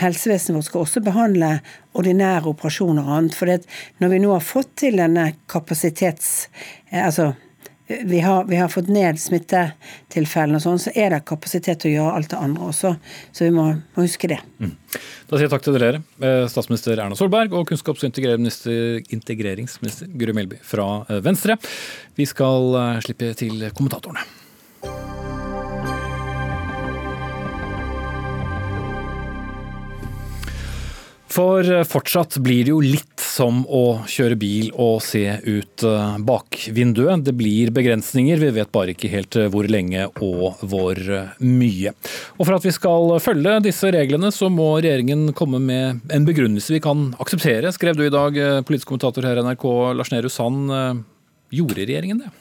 [0.00, 1.56] helsevesenet vårt skal også behandle
[1.96, 3.38] ordinære operasjoner og annet.
[3.38, 3.50] For
[4.02, 6.46] når vi nå har fått til denne kapasitets...
[6.90, 7.34] Eh, altså
[7.86, 11.94] vi har, vi har, fått ned smittetilfellene, og sånn, så er det kapasitet til å
[11.94, 12.90] gjøre alt det andre også.
[13.30, 14.40] Så vi må, må huske det.
[14.58, 14.72] Mm.
[15.30, 16.00] Da sier jeg takk til dere,
[16.50, 20.88] statsminister Erna Solberg og kunnskaps- og integreringsminister Guri Melby fra
[21.22, 21.60] Venstre.
[22.18, 22.74] Vi skal
[23.06, 24.26] slippe til kommentatorene.
[31.36, 37.26] For fortsatt blir det jo litt som å kjøre bil og se ut eh, bakvinduet.
[37.26, 40.96] Det blir begrensninger, vi vet bare ikke helt eh, hvor lenge og hvor
[41.44, 41.92] mye.
[42.38, 46.72] Og For at vi skal følge disse reglene, så må regjeringen komme med en begrunnelse
[46.72, 49.68] vi kan akseptere, skrev du i dag, eh, politisk kommentator her i NRK,
[49.98, 50.72] Lars Nehru Sand.
[51.52, 52.32] Gjorde regjeringen det?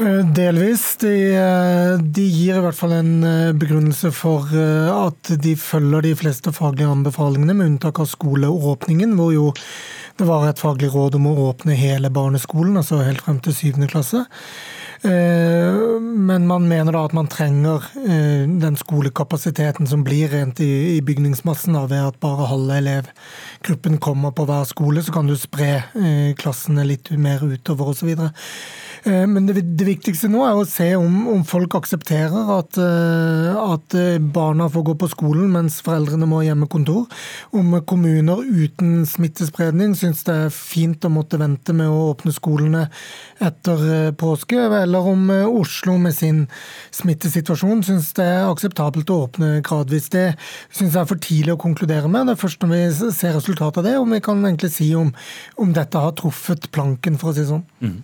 [0.00, 0.96] Eh, delvis.
[0.96, 6.14] De, eh, de, gir i hvert fall en eh, begrunnelse for at de følger de
[6.16, 9.50] fleste faglige anbefalingene, med unntak av skoleåpningen, hvor jo
[10.16, 13.88] det var et faglig råd om å åpne hele barneskolen, altså helt frem til syvende
[13.88, 14.24] klasse.
[15.00, 22.02] Men man mener da at man trenger den skolekapasiteten som blir rent i bygningsmassen ved
[22.02, 25.00] at bare halve elevgruppen kommer på hver skole.
[25.00, 25.86] Så kan du spre
[26.36, 28.12] klassene litt mer utover osv.
[29.04, 33.56] Eh, men det, det, viktigste nå er å se om, om folk aksepterer at, eh,
[33.56, 37.06] at, eh, barna får gå på skolen mens foreldrene må ha hjemmekontor.
[37.56, 42.86] Om kommuner uten smittespredning syns det er fint å måtte vente med å åpne skolene
[43.40, 46.42] etter påske, eller om Oslo med sin
[46.94, 50.10] smittesituasjon syns det er akseptabelt å åpne gradvis.
[50.12, 50.26] Det
[50.68, 52.28] syns jeg er for tidlig å konkludere med.
[52.28, 55.12] Det er først når vi ser resultatet av det, om vi kan egentlig si om,
[55.60, 57.64] om dette har truffet planken, for å si det sånn.
[57.80, 57.96] Mm.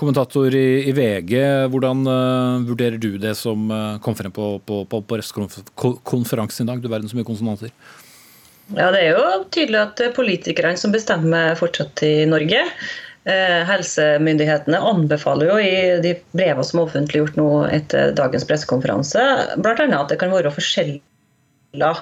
[0.00, 1.34] Kommentator i, i, VG.
[1.72, 6.70] Hvordan uh, vurderer du det som uh, kom frem på, på, på, på pressekonferansen i
[6.70, 6.82] dag?
[6.82, 7.72] Du verden så mye konsonanter.
[8.76, 12.66] Ja, Det er jo tydelig at er politikerne som bestemmer fortsatt i Norge.
[13.28, 19.24] Eh, helsemyndighetene anbefaler jo i de brevene som er offentliggjort nå etter dagens pressekonferanse,
[19.60, 19.74] bl.a.
[19.76, 21.98] at det kan være forskjeller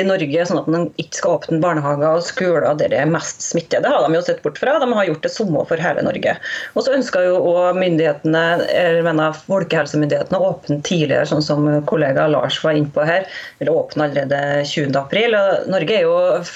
[0.00, 3.44] i Norge, sånn at man ikke skal åpne barnehager og skoler der det er mest
[3.44, 3.80] smitte.
[3.82, 4.78] Det har de jo sett bort fra.
[4.82, 6.36] De har gjort det samme for hele Norge.
[6.74, 12.28] Og så ønsker jo også myndighetene, eller mener folkehelsemyndighetene å åpne tidligere, sånn som kollega
[12.30, 13.28] Lars var inne på her.
[13.60, 15.42] Eller åpne allerede 20.4.
[15.70, 16.14] Norge jo,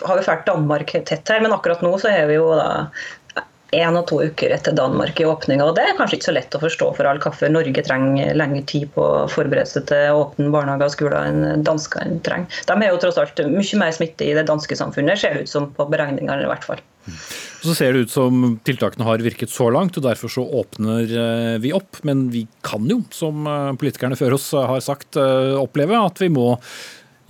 [0.08, 2.86] har jo fælt Danmark tett her, men akkurat nå så er vi jo da
[3.74, 5.66] én og to uker etter Danmark i åpninga.
[5.76, 7.50] Det er kanskje ikke så lett å forstå for all kaffe.
[7.52, 12.20] Norge trenger lengre tid på å forberede seg til åpne barnehager og skoler enn danskene
[12.26, 12.62] trenger.
[12.70, 15.54] De er jo tross alt mye mer smitte i det danske samfunnet, ser det ut
[15.54, 16.82] som på beregningene i hvert fall.
[17.64, 21.54] Så ser det ut som tiltakene har virket så langt, og derfor så åpner eh,
[21.60, 22.00] vi opp.
[22.04, 26.30] Men vi kan jo, som eh, politikerne før oss har sagt, eh, oppleve at vi
[26.32, 26.54] må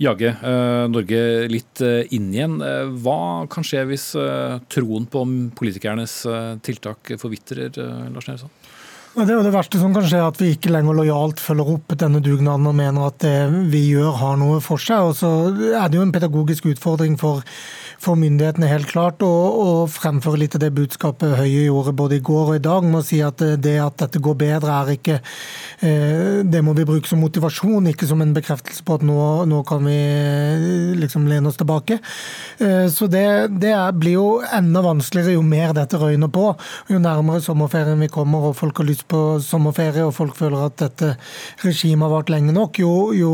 [0.01, 2.59] jage eh, Norge litt eh, inn igjen.
[2.63, 4.07] Eh, hva kan skje hvis
[4.71, 5.25] troen på
[5.57, 6.21] politikernes
[6.65, 7.71] tiltak forvitrer,
[8.13, 8.51] Lars Nehru
[9.15, 11.93] det er jo det verste som kan skje, at vi ikke lenger lojalt følger opp
[11.95, 15.07] denne dugnaden og mener at det vi gjør har noe for seg.
[15.07, 15.29] Og så
[15.71, 17.39] er det jo en pedagogisk utfordring for
[18.01, 22.23] for myndighetene helt klart å, å fremføre litt av det budskapet Høie gjorde både i
[22.25, 25.17] går og i dag, med å si at det at dette går bedre, er ikke
[25.85, 29.61] eh, Det må vi bruke som motivasjon, ikke som en bekreftelse på at nå, nå
[29.67, 31.99] kan vi eh, liksom lene oss tilbake.
[32.59, 33.25] Eh, så det,
[33.61, 36.47] det er, blir jo enda vanskeligere jo mer dette røyner på.
[36.91, 40.77] Jo nærmere sommerferien vi kommer og folk har lyst på sommerferie og folk føler at
[40.83, 41.13] dette
[41.63, 43.33] regimet har vart lenge nok, jo, jo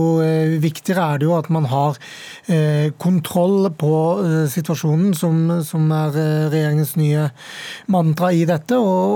[0.61, 1.97] viktigere er det jo at man har
[3.01, 3.91] kontroll på
[4.51, 7.27] situasjonen som, som er eh, regjeringens nye
[7.91, 8.77] mantra i dette.
[8.77, 9.15] Og,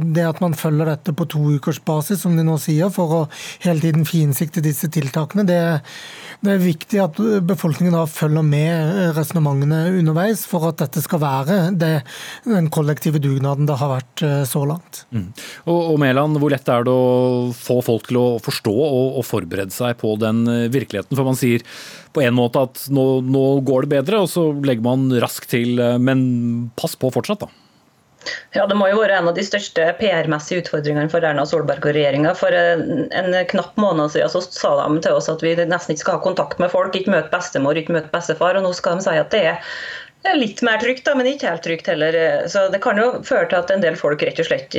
[0.00, 3.18] og, det at man følger dette på to ukers basis, som de nå sier, for
[3.18, 3.22] å
[3.64, 5.60] hele tiden finsikte disse tiltakene, det,
[6.44, 11.58] det er viktig at befolkningen da følger med resonnementene underveis for at dette skal være
[11.80, 11.94] det,
[12.46, 15.04] den kollektive dugnaden det har vært eh, så langt.
[15.14, 15.30] Mm.
[15.66, 19.28] Og, og Mæland, hvor lett er det å få folk til å forstå og, og
[19.28, 21.16] forberede seg på den eh, virkeligheten?
[21.16, 21.64] For man sier
[22.14, 25.76] på en måte at nå, nå går det bedre, og så legger man raskt til.
[25.82, 26.24] Eh, men
[26.78, 27.52] pass på fortsatt, da.
[28.56, 31.96] Ja, Det må jo være en av de største PR-messige utfordringene for Erna Solberg og
[31.96, 32.32] regjeringa.
[32.38, 36.06] For en, en, knapp måned siden så sa de til oss at vi nesten ikke
[36.06, 38.56] skal ha kontakt med folk, ikke møte bestemor, ikke møte bestefar.
[38.56, 41.66] Og nå skal de si at det er litt mer trygt, da, men ikke helt
[41.66, 42.16] trygt heller.
[42.48, 44.78] Så det kan jo føre til at en del folk rett og slett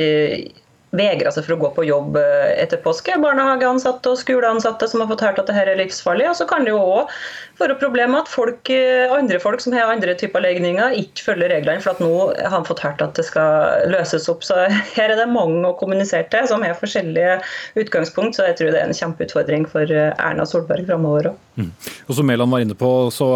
[0.98, 3.16] vegrer seg for å gå på jobb eh, etter påske.
[3.22, 6.28] Barnehageansatte og skoleansatte som har fått hørt at dette er livsfarlig.
[6.30, 7.14] Og så kan det jo òg
[7.60, 11.82] være problemet at folk, eh, andre folk som har andre typer legninger, ikke følger reglene.
[11.84, 14.44] For at nå har han fått hørt at det skal løses opp.
[14.46, 14.58] Så
[14.96, 17.38] her er det mange å kommunisere til som har forskjellige
[17.82, 18.36] utgangspunkt.
[18.36, 21.40] Så jeg tror det er en kjempeutfordring for eh, Erna Solberg framover òg.
[21.56, 21.70] Mm.
[22.04, 23.26] Og som Mæland var inne på, så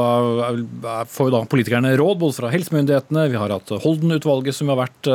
[1.09, 5.09] får jo da politikerne råd både fra helsemyndighetene, vi har hatt Holden-utvalget som har vært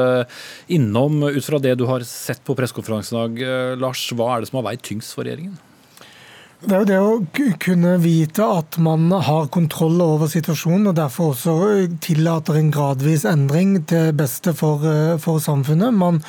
[0.73, 1.21] innom.
[1.29, 4.57] Ut fra det du har sett på pressekonferansen i dag, Lars, hva er det som
[4.63, 5.53] har veid tyngst for regjeringen?
[6.63, 11.33] Det er jo det å kunne vite at man har kontroll over situasjonen, og derfor
[11.33, 11.55] også
[12.01, 15.93] tillater en gradvis endring til beste for, eh, for samfunnet.
[15.93, 16.21] Man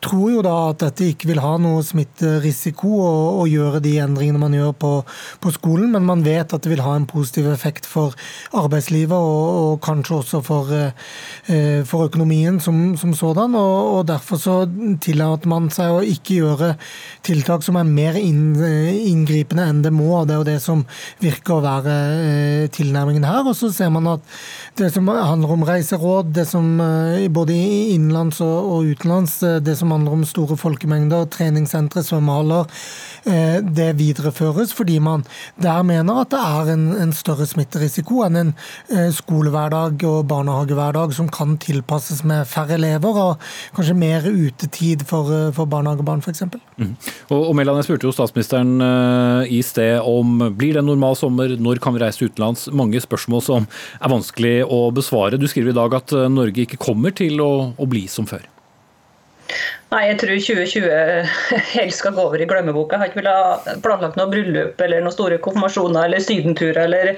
[0.00, 4.40] tror jo da at dette ikke vil ha noe smitterisiko å, å gjøre de endringene
[4.40, 4.92] man gjør på,
[5.44, 8.16] på, skolen, men man vet at det vil ha en positiv effekt for
[8.56, 13.52] arbeidslivet og, og kanskje også for, eh, for økonomien som, som sådan.
[13.52, 14.58] Og, og, derfor så
[15.04, 16.74] tillater man seg å ikke gjøre
[17.22, 20.10] tiltak som er mer inngripende enn det må.
[20.20, 20.84] og Det er jo det som
[21.22, 23.42] virker å være eh, tilnærmingen her.
[23.48, 24.36] Og så ser man at
[24.78, 27.56] det som handler om reiseråd, det som eh, både
[27.94, 32.70] innenlands og utenlands, eh, det som handler om store folkemengder, treningssentre, svømmehaller,
[33.24, 35.24] det videreføres fordi man
[35.60, 38.52] der mener at det er en, en større smitterisiko enn en
[39.14, 45.70] skolehverdag og barnehagehverdag som kan tilpasses med færre elever og kanskje mer utetid for, for
[45.70, 46.44] barnehagebarn f.eks.
[46.76, 46.94] Mm.
[47.30, 48.76] Og, og Mellan, jeg spurte jo statsministeren
[49.48, 52.68] i sted om blir det en normal sommer, når kan vi reise utenlands?
[52.72, 53.68] Mange spørsmål som
[54.00, 55.40] er vanskelig å besvare.
[55.40, 58.46] Du skriver i dag at eh, Norge ikke kommer til å, å bli som før.
[59.94, 61.28] Nei, jeg tror 2020
[61.76, 62.96] helst skal gå over i glemmeboka.
[62.96, 67.10] Jeg har ikke villet planlagt noe bryllup eller noen store konfirmasjoner eller sydenturer eller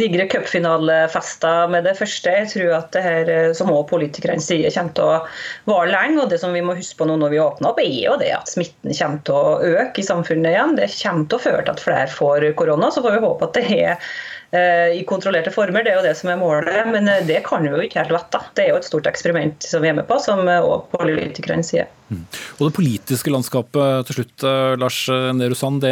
[0.00, 2.32] digre cupfinalefester med det første.
[2.40, 6.24] Jeg tror at det her, eh, som også politikerne sier, kommer til å vare lenge.
[6.24, 8.32] Og det som vi må huske på nå når vi åpner opp, er jo det
[8.34, 10.74] at smitten kommer til å øke i samfunnet igjen.
[10.80, 12.90] Det kommer til å føre til at flere får korona.
[12.90, 14.10] Så får vi håpe at det er
[14.52, 15.82] i kontrollerte former.
[15.82, 18.14] Det er jo det som er målet, men eh, det kan vi jo ikke helt
[18.14, 18.40] vite.
[18.56, 21.66] Det er jo et stort eksperiment som vi er med på, som òg eh, politikerne
[21.66, 21.90] sier.
[22.06, 22.22] Mm.
[22.58, 24.46] Og Det politiske landskapet til slutt,
[24.78, 25.00] Lars
[25.34, 25.82] Nehru Sand.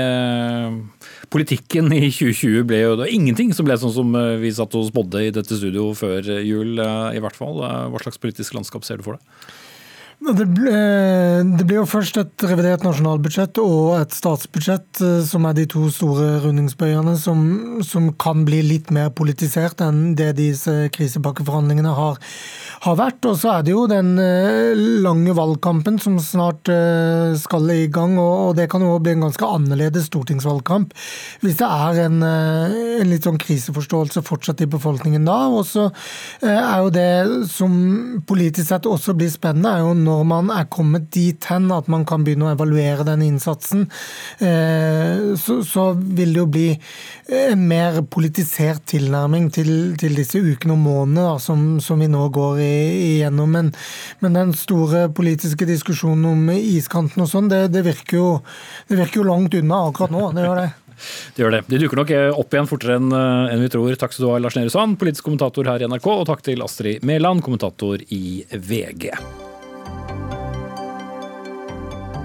[1.35, 5.25] Politikken i 2020 ble jo det ingenting som ble sånn som vi satt og spådde
[5.27, 7.59] i dette studio før jul, i hvert fall.
[7.91, 9.54] Hva slags politisk landskap ser du for deg?
[10.25, 10.73] Det ble,
[11.59, 15.83] det ble, jo først et revidert nasjonalbudsjett og et statsbudsjett eh, som er de to
[15.93, 17.43] store rundingsbøyene som,
[17.85, 22.17] som kan bli litt mer politisert enn det disse krisepakkeforhandlingene har,
[22.87, 23.29] har vært.
[23.29, 24.73] Og så er det jo den eh,
[25.05, 29.51] lange valgkampen som snart eh, skal i gang, og det kan jo bli en ganske
[29.59, 30.97] annerledes stortingsvalgkamp
[31.45, 35.37] hvis det er en, en litt sånn kriseforståelse fortsatt i befolkningen da.
[35.53, 35.91] Og så
[36.41, 37.13] er jo det
[37.53, 37.77] som
[38.25, 42.05] politisk sett også blir spennende, er jo når man er kommet dit hen at man
[42.09, 43.87] kan begynne å evaluere den innsatsen,
[44.39, 46.69] eh, så, vil det jo bli
[47.51, 53.59] en mer politisert tilnærming til, disse ukene og månedene som, vi nå går igjennom.
[53.59, 59.85] Men, den store politiske diskusjonen om iskanten og sånn, det, det, virker jo, langt unna
[59.89, 60.31] akkurat nå.
[60.35, 60.71] Det gjør det.
[61.35, 61.63] Det gjør det.
[61.71, 63.97] De dukker nok opp igjen fortere enn vi tror.
[64.01, 66.63] Takk skal du ha, Lars Nehru Sand, politisk kommentator her i NRK, og takk til
[66.65, 69.11] Astrid Mæland, kommentator i VG.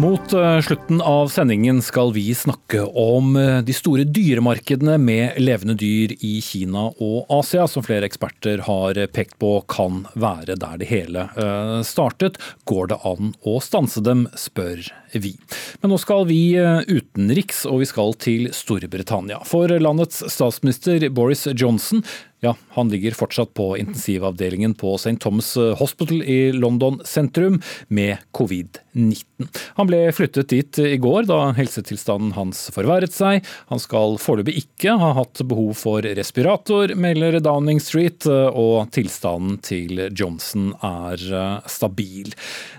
[0.00, 5.74] Mot eh, slutten av sendingen skal vi snakke om eh, de store dyremarkedene med levende
[5.76, 10.88] dyr i Kina og Asia, som flere eksperter har pekt på kan være der det
[10.88, 12.40] hele eh, startet.
[12.64, 15.34] Går det an å stanse dem, spør vi.
[15.82, 19.42] Men nå skal vi eh, utenriks, og vi skal til Storbritannia.
[19.44, 22.00] For landets statsminister Boris Johnson
[22.40, 25.18] ja, han ligger fortsatt på intensivavdelingen på St.
[25.20, 27.60] Thomas Hospital i London sentrum
[27.92, 28.80] med covid-19.
[28.94, 33.46] Han ble flyttet dit i går da helsetilstanden hans forverret seg.
[33.70, 40.08] Han skal foreløpig ikke ha hatt behov for respirator, melder Downing Street, og tilstanden til
[40.16, 42.34] Johnson er eh, stabil.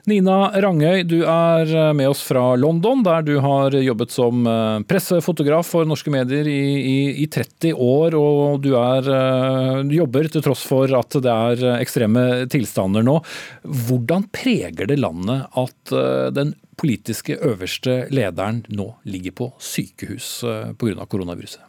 [0.09, 5.69] Nina Rangøy, du er med oss fra London, der du har jobbet som eh, pressefotograf
[5.71, 8.17] for norske medier i, i, i 30 år.
[8.17, 13.19] Og du, er, eh, du jobber til tross for at det er ekstreme tilstander nå.
[13.63, 16.00] Hvordan preger det landet at eh,
[16.35, 20.39] den politiske øverste lederen nå ligger på sykehus
[20.79, 21.05] pga.
[21.05, 21.61] koronaviruset?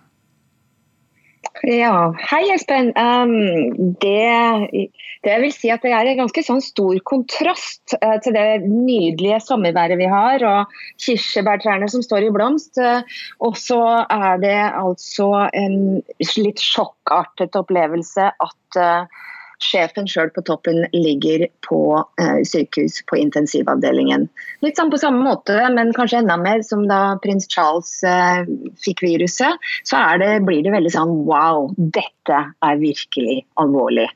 [1.63, 2.91] Ja, Hei Espen.
[2.99, 4.87] Um, det,
[5.23, 9.39] det, vil si at det er en ganske sånn stor kontrast uh, til det nydelige
[9.45, 12.81] sommerværet vi har, og kirsebærtrærne som står i blomst.
[12.81, 13.07] Uh,
[13.47, 16.01] og så er det altså en
[16.41, 19.23] litt sjokkartet opplevelse at uh,
[19.63, 21.81] sjefen sjøl på toppen ligger på
[22.21, 24.29] eh, sykehus på intensivavdelingen.
[24.65, 28.43] Litt sånn på samme måte, men kanskje enda mer som da prins Charles eh,
[28.85, 29.71] fikk viruset.
[29.89, 34.09] Så det, blir det veldig sånn wow, dette er virkelig alvorlig.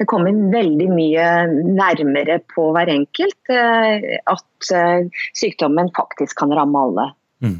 [0.00, 1.26] Det kommer veldig mye
[1.76, 7.10] nærmere på hver enkelt eh, at eh, sykdommen faktisk kan ramme alle.
[7.42, 7.58] Mm.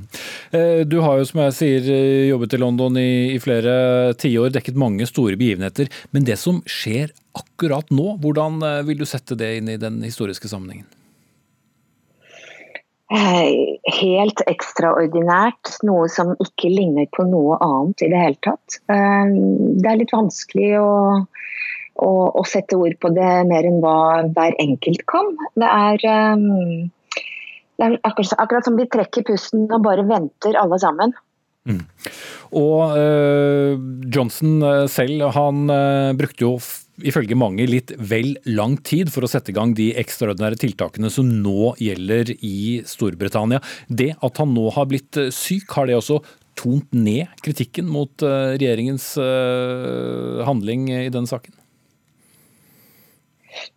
[0.86, 1.86] Du har jo, som jeg sier,
[2.28, 5.90] jobbet i London i, i flere tiår, dekket mange store begivenheter.
[6.14, 10.50] Men det som skjer akkurat nå, hvordan vil du sette det inn i den historiske
[10.52, 10.86] sammenhengen?
[13.12, 18.78] Helt ekstraordinært, noe som ikke ligner på noe annet i det hele tatt.
[18.86, 20.92] Det er litt vanskelig å
[22.00, 25.28] å, å, sette ord på det mer enn hva hver enkelt kan.
[25.58, 26.06] Det er,
[27.80, 31.14] det er akkurat, akkurat, som de trekker pusten og bare venter alle sammen.
[31.68, 31.82] Mm.
[32.58, 33.74] Og uh,
[34.12, 36.56] Johnson eh, selv, han uh, brukte jo
[37.06, 41.30] ifølge mange litt vel lang tid for å sette i gang de ekstraordinære tiltakene som
[41.42, 43.62] nå gjelder i Storbritannia.
[43.88, 46.20] Det at han nå har blitt syk, har det også
[46.58, 49.14] tont ned kritikken mot regjeringens
[50.46, 51.56] handling i denne saken?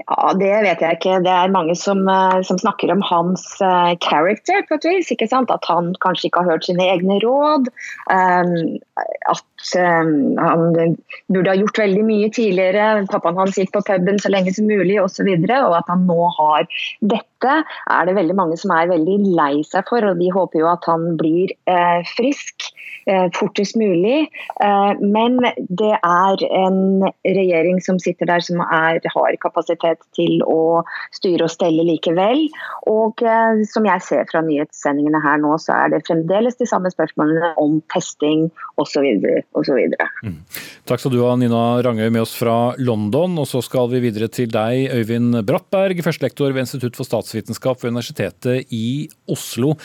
[0.05, 1.17] Ja, Det vet jeg ikke.
[1.25, 5.11] Det er mange som, eh, som snakker om hans uh, character på et vis.
[5.11, 5.51] ikke sant?
[5.51, 7.69] At han kanskje ikke har hørt sine egne råd.
[8.11, 8.77] Um,
[9.31, 10.95] at um, han
[11.31, 13.05] burde ha gjort veldig mye tidligere.
[13.11, 15.27] Pappaen hans gikk på puben så lenge som mulig osv.
[15.27, 16.69] Og, og at han nå har
[17.01, 20.05] dette, er det veldig mange som er veldig lei seg for.
[20.05, 22.71] Og de håper jo at han blir uh, frisk
[23.37, 24.27] fortest mulig.
[25.01, 25.37] men
[25.69, 30.81] det er en regjering som sitter der som er, har kapasitet til å
[31.13, 32.47] styre og stelle likevel.
[32.89, 33.21] Og
[33.69, 37.77] som jeg ser fra nyhetssendingene her nå, så er det fremdeles de samme spørsmålene om
[37.93, 38.47] testing
[38.81, 39.05] osv
[39.55, 39.77] osv.
[40.23, 40.37] Mm.
[40.85, 43.37] Takk skal du ha, Nina Rangøy, med oss fra London.
[43.41, 47.95] Og så skal vi videre til deg, Øyvind Brattberg, førstelektor ved Institutt for statsvitenskap ved
[47.95, 49.75] Universitetet i Oslo.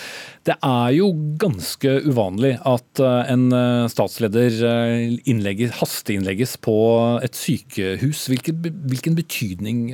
[0.47, 1.11] Det er jo
[1.41, 6.77] ganske uvanlig at eh, en eh, statsleder eh, innlegges, hasteinnlegges på
[7.25, 8.27] et sykehus.
[8.33, 9.89] Hvilken, hvilken betydning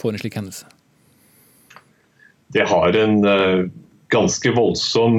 [0.00, 0.70] får en slik hendelse?
[2.54, 3.18] Det har en
[4.14, 5.18] ganske voldsom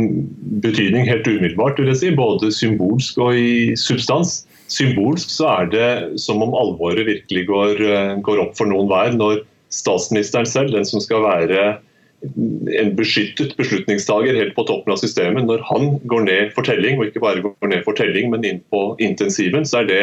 [0.63, 4.41] betydning helt umiddelbart, vil jeg si, både symbolsk og i substans.
[4.71, 5.89] Symbolsk så er det
[6.21, 10.87] som om alvoret virkelig går, eh, går opp for noen hver når statsministeren selv, den
[10.87, 11.79] som skal være
[12.25, 17.09] en beskyttet beslutningstaker helt på toppen av systemet, når han går ned for telling, og
[17.09, 20.01] ikke bare går ned for telling, men inn på intensiven, så er det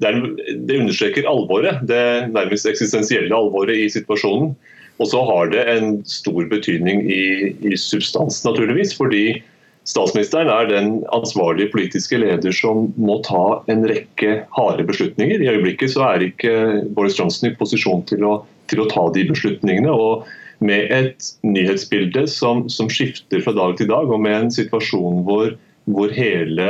[0.00, 0.20] det, er,
[0.64, 4.54] det understreker alvoret, det nærmest eksistensielle alvoret i situasjonen.
[5.00, 7.24] Og så har det en stor betydning i,
[7.68, 8.94] i substans, naturligvis.
[8.96, 9.40] Fordi
[9.88, 15.40] statsministeren er den ansvarlige politiske leder som må ta en rekke harde beslutninger.
[15.40, 16.54] I øyeblikket så er ikke
[16.96, 18.34] Boris Johnson i posisjon til å,
[18.72, 19.92] til å ta de beslutningene.
[19.92, 20.28] og
[20.60, 25.54] med et nyhetsbilde som, som, skifter fra dag til dag, og med en situasjon hvor,
[25.90, 26.68] hvor hele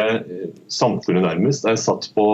[0.71, 2.29] samfunnet nærmest er satt på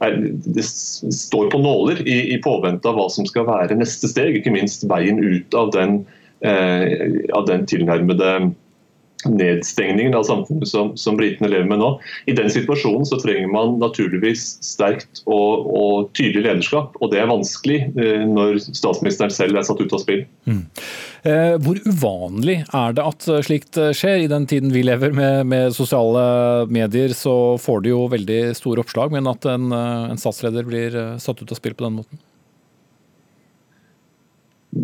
[0.00, 4.36] det står på nåler i, i påvente av hva som skal være neste steg.
[4.36, 6.02] Ikke minst veien ut av den,
[6.44, 8.52] eh, av den tilnærmede
[9.32, 11.90] nedstengningen av samfunnet som, som britene lever med nå.
[12.30, 16.96] I den situasjonen så trenger man naturligvis sterkt og, og tydelig lederskap.
[17.00, 20.24] Og det er vanskelig eh, når statsministeren selv er satt ut av spill.
[20.46, 20.62] Mm.
[21.26, 24.22] Eh, hvor uvanlig er det at slikt skjer?
[24.26, 28.84] I den tiden vi lever med, med sosiale medier, så får det jo veldig store
[28.84, 32.22] oppslag, men at en, en statsleder blir satt ut av spill på den måten?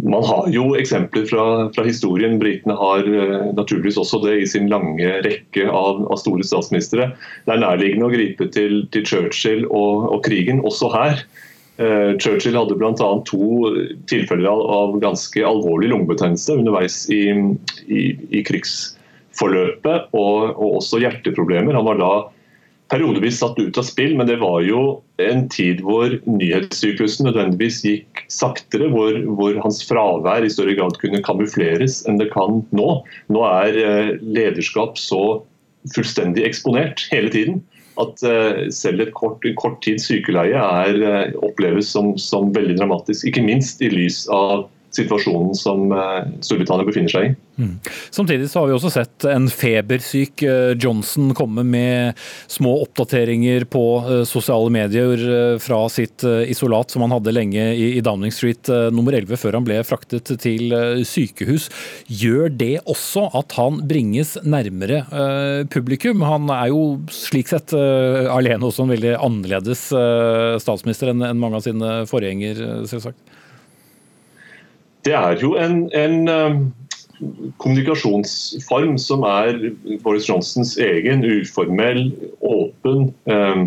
[0.00, 2.38] Man har jo eksempler fra, fra historien.
[2.40, 7.10] Britene har uh, naturligvis også det i sin lange rekke av, av store statsministre.
[7.46, 11.24] Det er nærliggende å gripe til, til Churchill og, og, krigen, også her.
[11.80, 13.10] Uh, Churchill hadde bl.a.
[13.28, 13.72] to
[14.10, 17.24] tilfeller av, av, ganske alvorlig lungebetennelse underveis i,
[17.88, 21.76] i, i krigsforløpet, og, og, også hjerteproblemer.
[21.76, 22.14] Han var da
[22.92, 24.82] periodevis satt ut av spill, men det var jo
[25.22, 31.22] en tid hvor nyhetssyklusen nødvendigvis gikk saktere, hvor, hvor, hans fravær i større grad kunne
[31.24, 32.90] kamufleres enn det kan nå.
[33.32, 35.40] Nå er eh, lederskap så
[35.96, 37.62] fullstendig eksponert hele tiden
[38.00, 43.26] at eh, selv et kort, kort tids sykeleie er, eh, oppleves som, som veldig dramatisk.
[43.28, 47.32] Ikke minst i lys av situasjonen som eh, Storbritannia befinner seg i.
[47.62, 47.72] Mm.
[48.10, 52.18] Samtidig så har vi også sett en febersyk eh, Johnson komme med
[52.50, 55.24] små oppdateringer på eh, sosiale medier
[55.62, 59.78] fra sitt isolat som han hadde lenge i Downing Street nummer 11 før han ble
[59.86, 60.74] fraktet til
[61.08, 61.68] sykehus.
[62.06, 65.02] Gjør det også at han bringes nærmere
[65.72, 66.24] publikum?
[66.26, 66.82] Han er jo
[67.12, 69.88] slik sett alene også en veldig annerledes
[70.62, 73.20] statsminister enn mange av sine forgjenger, selvsagt.
[75.06, 76.58] Det er jo en, en um,
[77.62, 79.58] kommunikasjonsform som er
[80.04, 83.64] Boris Johnsons egen, uformell, åpen, um,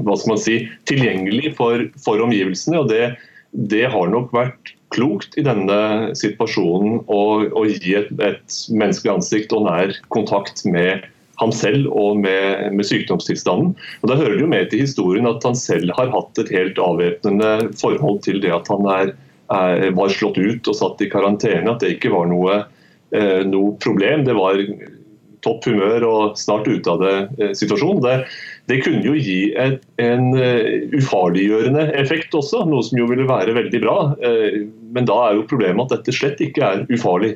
[0.00, 2.80] hva skal man si, tilgjengelig for, for omgivelsene.
[2.80, 3.14] og det,
[3.52, 9.52] det, har nok vært klokt i denne situasjonen å, å gi et, et, menneskelig ansikt
[9.56, 11.04] og nær kontakt med
[11.40, 13.72] ham selv og med, med, sykdomstilstanden.
[14.02, 16.80] Og Da hører det jo med til historien at han selv har hatt et helt
[16.80, 19.14] avvæpnende forhold til det at han er,
[19.96, 21.70] var slått ut og satt i karantene.
[21.74, 22.64] At det ikke var noe,
[23.14, 24.24] eh, noe problem.
[24.28, 24.60] Det var
[25.42, 28.02] topp humør og snart ute av det situasjonen.
[28.04, 28.14] Det,
[28.70, 33.56] det kunne jo gi et, en uh, ufarliggjørende effekt også, noe som jo ville være
[33.56, 33.96] veldig bra.
[34.94, 37.34] Men da er jo problemet at dette slett ikke er ufarlig.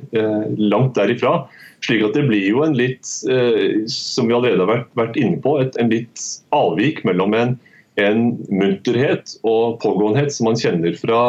[0.55, 1.49] Langt derifra.
[1.83, 3.05] Slik at det blir jo en litt,
[3.91, 6.23] som vi allerede har vært, vært inne på, et, en litt
[6.55, 7.59] avvik mellom en,
[8.01, 11.21] en munterhet og pågåenhet som man kjenner fra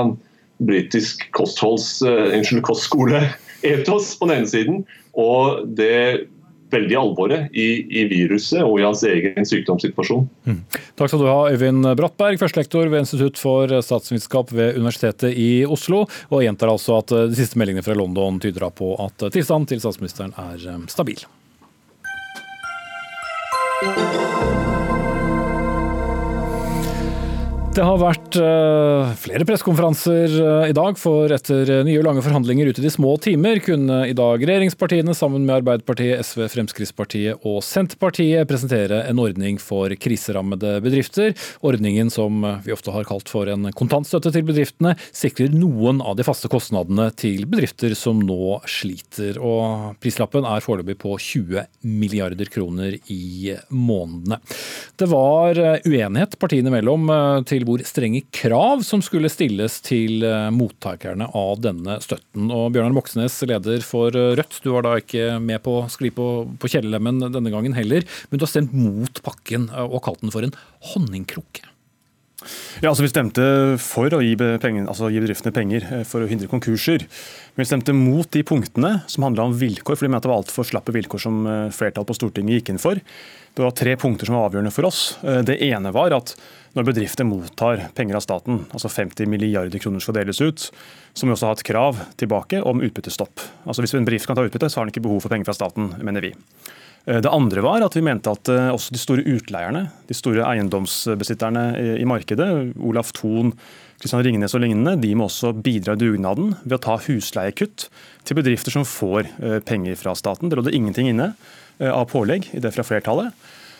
[0.59, 4.85] britisk kostskole-etos på den ene siden,
[5.17, 5.41] og
[5.77, 6.27] det
[6.73, 10.27] veldig alvoret i, i, viruset og i hans egen sykdomssituasjon.
[10.47, 10.59] Mm.
[10.99, 16.05] Takk skal du ha, Øyvind Brattberg, førstelektor ved Institutt for statsvitenskap ved Universitetet i Oslo.
[16.31, 20.35] Og gjentar altså at de siste meldingene fra London tyder på at tilstanden til statsministeren
[20.35, 21.19] er eh, stabil.
[27.77, 32.23] Det har vært uh, flere pressekonferanser uh, i dag, for etter uh, nye og lange
[32.25, 37.45] forhandlinger ute i de små timer kunne i dag regjeringspartiene sammen med Arbeiderpartiet, SV, Fremskrittspartiet
[37.45, 41.35] og Senterpartiet presentere en ordning for kriserammede bedrifter.
[41.61, 46.25] Ordningen som vi ofte har kalt for en kontantstøtte til bedriftene, sikrer noen av de
[46.25, 49.37] faste kostnadene til bedrifter som nå sliter.
[49.37, 54.41] Og prislappen er foreløpig på 20 milliarder kroner i månedene.
[54.97, 57.05] Det var uenighet partiene mellom
[57.45, 62.49] til hvor strenge krav som skulle stilles til eh, mottakerne av denne støtten.
[62.53, 66.13] Og Bjørnar Moxnes, leder for eh, Rødt, du var da ikke med på å skli
[66.15, 66.27] på,
[66.59, 70.33] på kjellerlemmen denne gangen heller, men du har stemt mot pakken eh, og kalt den
[70.33, 70.55] for en
[70.93, 71.73] honningkrukke.
[72.79, 73.43] Ja, altså Vi stemte
[73.81, 77.01] for å gi, penger, altså gi, bedriftene penger for å hindre konkurser.
[77.55, 80.43] Men vi stemte mot de punktene som handla om vilkår, fordi vi mente det var
[80.43, 81.41] altfor slappe vilkår som
[81.73, 83.01] flertallet på Stortinget gikk inn for.
[83.57, 85.01] Det var tre punkter som var avgjørende for oss.
[85.49, 86.35] Det ene var at
[86.77, 90.67] når bedrifter mottar penger av staten, altså 50 milliarder kroner skal deles ut,
[91.17, 93.41] så må vi også ha et krav tilbake om utbyttestopp.
[93.65, 95.57] Altså Hvis en bedrift kan ta utbytte, så har den ikke behov for penger fra
[95.57, 96.35] staten, mener vi.
[97.07, 100.45] Eh, det andre var at vi mente at eh, også de store utleierne, de store
[100.45, 101.65] eiendomsbesitterne
[101.97, 103.55] i markedet, Olaf Thon,
[103.97, 107.87] Kristian Ringnes og lignende, de må også bidra i dugnaden ved å ta husleiekutt
[108.27, 110.51] til bedrifter som får eh, penger fra staten.
[110.51, 111.33] Det lå det ingenting inne
[111.77, 113.35] av pålegg i det fra flertallet.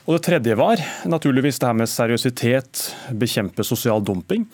[0.08, 2.84] Og Det tredje var naturligvis det her med seriøsitet,
[3.20, 4.45] bekjempe sosial dumping.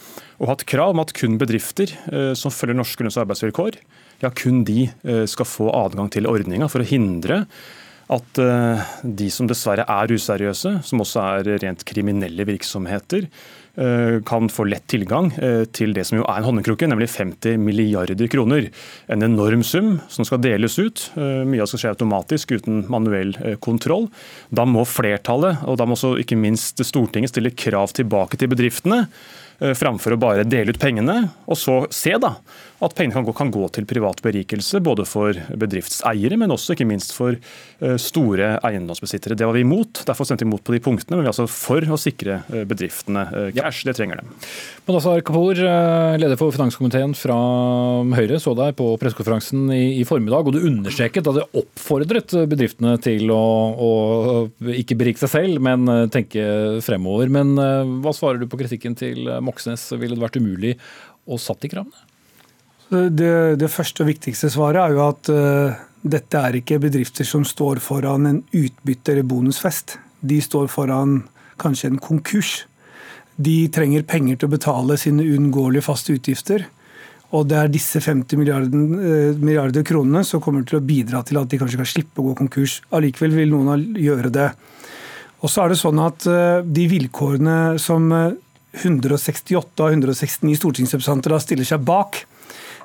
[0.41, 3.77] Og ha et krav om at kun bedrifter eh, som følger norske lønns- og arbeidsvilkår,
[4.23, 7.43] ja, kun de eh, skal få adgang til ordninga for å hindre
[8.13, 13.29] at eh, de som dessverre er useriøse, som også er rent kriminelle virksomheter,
[14.25, 18.29] kan få lett tilgang eh, til det som jo er en honningkrukke, nemlig 50 milliarder
[18.29, 18.69] kroner.
[19.09, 21.07] En enorm sum som skal deles ut.
[21.17, 23.33] Eh, mye av det skal skje automatisk uten manuell
[23.65, 24.09] kontroll.
[24.53, 29.07] Da må flertallet, og da må også ikke minst Stortinget, stille krav tilbake til bedriftene
[29.59, 32.35] framfor å bare dele ut pengene, og så se da
[32.83, 36.87] at pengene kan gå, kan gå, til privat berikelse, både for bedriftseiere, men også ikke
[36.89, 39.37] minst for uh, store eiendomsbesittere.
[39.39, 41.47] Det var vi imot, derfor stemte vi imot på de punktene, men vi er altså
[41.51, 43.59] for å sikre uh, bedriftene cash.
[43.59, 43.81] cash.
[43.87, 44.37] Det trenger de.
[44.87, 45.59] Manassar Kapoor,
[46.19, 47.37] leder for finanskomiteen fra
[48.17, 52.97] Høyre, så deg på pressekonferansen i, i, formiddag, og du understreket at det oppfordret bedriftene
[53.03, 53.43] til å,
[53.73, 53.91] å
[54.73, 57.31] ikke berike seg selv, men tenke fremover.
[57.31, 57.55] Men
[58.03, 59.85] hva svarer du på kritikken til Moxnes?
[59.97, 60.77] Ville det vært umulig
[61.27, 62.09] å satt i kravene?
[62.93, 67.45] Det, det, første og viktigste svaret er jo at uh, dette er ikke bedrifter som
[67.47, 69.97] står foran en utbytte- eller bonusfest.
[70.21, 71.21] De står foran
[71.61, 72.53] kanskje en konkurs.
[73.35, 76.67] De trenger penger til å betale sine uunngåelige faste utgifter.
[77.33, 81.41] Og det er disse 50 milliarder, uh, milliarder kronene som kommer til å bidra til
[81.41, 82.81] at de kanskje kan slippe å gå konkurs.
[82.93, 84.51] Allikevel vil noen gjøre det.
[85.43, 88.11] Og så er det sånn at uh, de vilkårene som
[88.73, 92.23] 168 av 169 stortingsrepresentanter da stiller seg bak,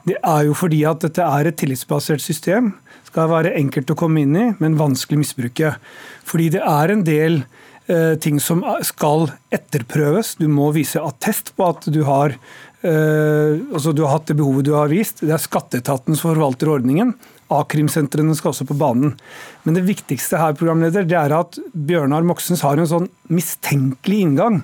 [0.09, 2.73] det er jo fordi at dette er et tillitsbasert system.
[3.09, 5.73] Skal være enkelt å komme inn i, men vanskelig å misbruke.
[6.29, 7.41] Fordi det er en del
[7.89, 10.37] eh, ting som skal etterprøves.
[10.41, 12.37] Du må vise attest på at du har,
[12.83, 15.25] eh, altså du har hatt det behovet du har vist.
[15.25, 17.17] Det er skatteetaten som forvalter ordningen.
[17.53, 19.17] A-krimsentrene skal også på banen.
[19.65, 24.63] Men det viktigste her programleder, det er at Bjørnar Moxnes har en sånn mistenkelig inngang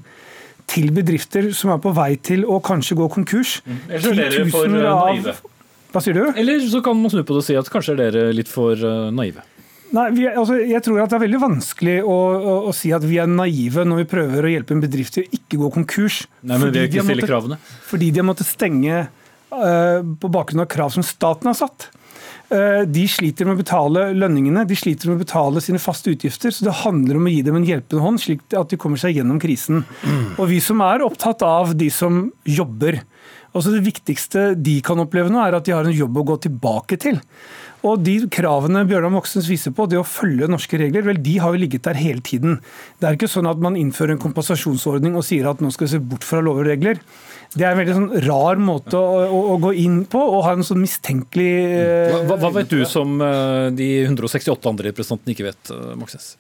[0.71, 3.59] til bedrifter som er på vei til å kanskje gå konkurs.
[3.65, 5.43] Titusener Eller er dere for eh?
[5.95, 6.23] Hva sier du?
[6.35, 8.75] Eller så kan man snu på det og si at kanskje er dere litt for
[8.75, 9.45] eh, naive.
[9.95, 13.05] Nei, vi, altså, jeg tror at Det er veldig vanskelig å, å, å, si at
[13.07, 16.25] vi er naive når vi prøver å hjelpe en bedrift til å ikke gå konkurs.
[16.43, 17.61] Nei, men vi ikke stille kravene.
[17.87, 19.05] Fordi de har måttet stenge
[19.55, 21.93] på bakgrunn av krav som staten har satt.
[22.49, 26.53] De sliter med å betale lønningene, de sliter med å betale sine faste utgifter.
[26.55, 29.17] Så det handler om å gi dem en hjelpende hånd, slik at de kommer seg
[29.19, 29.83] gjennom krisen.
[30.37, 33.01] Og vi som er opptatt av de som jobber.
[33.55, 36.41] Altså Det viktigste de kan oppleve nå, er at de har en jobb å gå
[36.49, 37.21] tilbake til.
[37.85, 41.53] Og de kravene Bjørnar Moxnes viser på, det å følge norske regler, vel, de har
[41.53, 42.59] jo ligget der hele tiden.
[42.99, 45.93] Det er ikke sånn at man innfører en kompensasjonsordning og sier at nå skal vi
[45.93, 47.03] se bort fra lover og regler.
[47.55, 50.57] Det er en veldig sånn rar måte å, å, å, gå inn på og ha
[50.57, 51.51] en sånn mistenkelig
[52.11, 56.33] hva, hva, hva vet du som eh, de 168 andre representantene ikke vet, eh, Moxnes?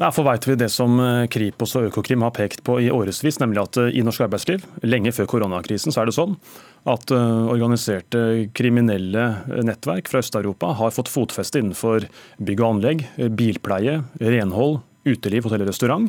[0.00, 3.62] Derfor vet vi det som eh, Kripos og Økokrim har pekt på i årevis, nemlig
[3.62, 6.36] at i norsk arbeidsliv, lenge før koronakrisen, så er det sånn
[6.90, 9.28] at organiserte kriminelle
[9.62, 12.08] nettverk fra Øst-Europa har fått fotfeste innenfor
[12.42, 13.04] bygg og anlegg,
[13.38, 16.08] bilpleie, renhold, uteliv, hotell og restaurant.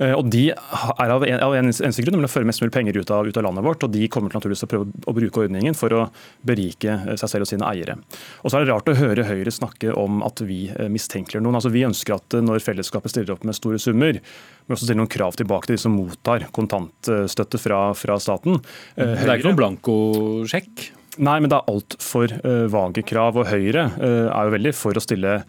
[0.00, 2.74] Eh, og De er av en, av en eneste grunn, nemlig å føre mest mulig
[2.74, 3.84] penger ut av, ut av, landet vårt.
[3.84, 6.04] og De kommer til naturligvis å prøve å bruke ordningen for å
[6.46, 7.98] berike eh, seg selv og sine eiere.
[8.42, 11.60] Og så er det rart å høre Høyre snakke om at vi eh, mistenkeliggjør noen.
[11.60, 14.20] Altså Vi ønsker at når fellesskapet stiller opp med store summer,
[14.66, 18.60] må også stille noen krav tilbake til de som mottar kontantstøtte fra, fra staten.
[18.96, 20.90] Høyre, det er ikke noen blankosjekk?
[21.20, 22.32] Nei, men det er altfor
[22.72, 23.36] vage krav.
[23.40, 25.40] Og Høyre er jo veldig for å stille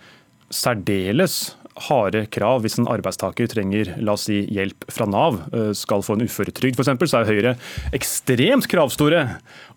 [0.51, 1.53] særdeles
[1.88, 6.17] harde krav hvis en arbeidstaker trenger la oss si, hjelp fra Nav, eh, skal få
[6.17, 7.55] en uføretrygd f.eks., så er Høyre
[7.95, 9.24] ekstremt kravstore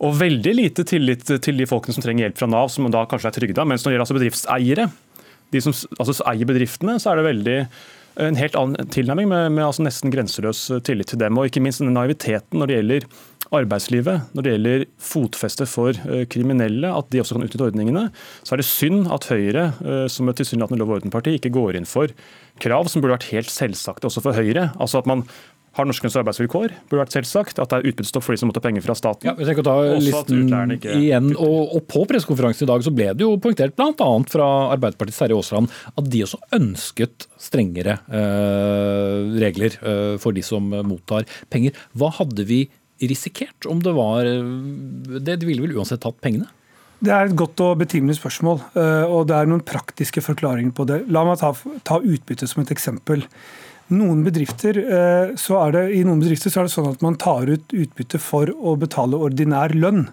[0.03, 3.31] og veldig lite tillit til de folkene som trenger hjelp fra Nav, som da kanskje
[3.31, 3.67] er trygda.
[3.69, 4.89] Mens når det gjelder altså bedriftseiere,
[5.55, 7.59] de som altså eier bedriftene, så er det veldig
[8.25, 11.39] en helt annen tilnærming med, med altså nesten grenseløs tillit til dem.
[11.39, 13.07] Og ikke minst denne naiviteten når det gjelder
[13.55, 18.07] arbeidslivet, når det gjelder fotfeste for eh, kriminelle, at de også kan utnytte ordningene,
[18.43, 21.81] så er det synd at Høyre, eh, som et tilsynelatende lov og orden-parti, ikke går
[21.81, 22.13] inn for
[22.63, 24.71] krav som burde vært helt selvsagte også for Høyre.
[24.79, 25.27] Altså at man
[25.75, 27.59] har norske arbeidsvilkår, burde vært selvsagt.
[27.59, 29.27] At det er utbyttestopp for de som mottar penger fra staten.
[29.27, 30.95] Ja, vi tenker å ta listen ikke...
[31.01, 34.11] igjen, og, og På pressekonferansen i dag så ble det jo poengtert bl.a.
[34.31, 40.71] fra Arbeiderpartiets Terje Aasland at de også ønsket strengere eh, regler eh, for de som
[40.87, 41.75] mottar penger.
[41.99, 42.65] Hva hadde vi
[43.03, 45.39] risikert om det var det?
[45.41, 46.51] De ville vel uansett tatt pengene?
[47.05, 50.87] Det er et godt og betimelig spørsmål, eh, og det er noen praktiske forklaringer på
[50.89, 51.03] det.
[51.13, 51.53] La meg ta,
[51.85, 53.27] ta utbytte som et eksempel.
[53.93, 57.19] Noen bedrifter, eh, så er det, I noen bedrifter så er det sånn at man
[57.21, 60.07] tar ut utbytte for å betale ordinær lønn.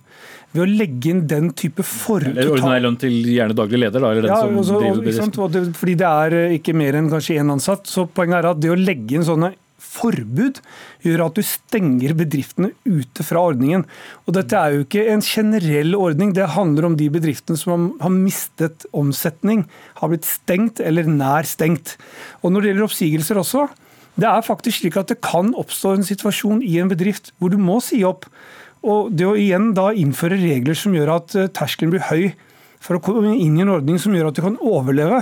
[0.51, 2.25] Ved å legge inn den type for...
[2.27, 4.11] Eller ordinær lønn til gjerne daglig leder, da?
[4.11, 5.73] eller den ja, som også, driver bedriften.
[5.79, 7.87] Fordi det er eh, ikke mer enn kanskje én ansatt.
[7.87, 10.61] så Poenget er at det å legge inn sånne forbud
[11.03, 13.85] gjør at du stenger bedriftene ute fra ordningen.
[14.25, 18.13] Og Dette er jo ikke en generell ordning, det handler om de bedriftene som har
[18.13, 19.65] mistet omsetning,
[19.99, 21.97] har blitt stengt eller nær stengt.
[22.41, 23.67] Og Når det gjelder oppsigelser også,
[24.19, 27.57] det er faktisk slik at det kan oppstå en situasjon i en bedrift hvor du
[27.61, 28.27] må si opp.
[28.81, 32.31] Og Det å igjen da innføre regler som gjør at eh, terskelen blir høy
[32.81, 35.21] for å komme inn i en ordning som gjør at du kan overleve,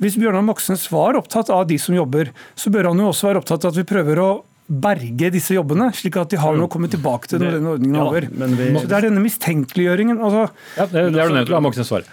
[0.00, 3.42] hvis Bjørnar Moxnes var opptatt av de som jobber, så bør han jo også være
[3.42, 4.30] opptatt av at vi prøver å
[4.72, 7.98] berge disse jobbene, slik at de har noe å komme tilbake til når denne ordningen
[7.98, 8.26] er over.
[8.32, 8.68] Vi...
[8.78, 10.20] Så Det er denne mistenkeliggjøringen.
[10.22, 10.46] Altså...
[10.78, 12.08] Ja, det, det er du nødt til å ha Moxnes svare.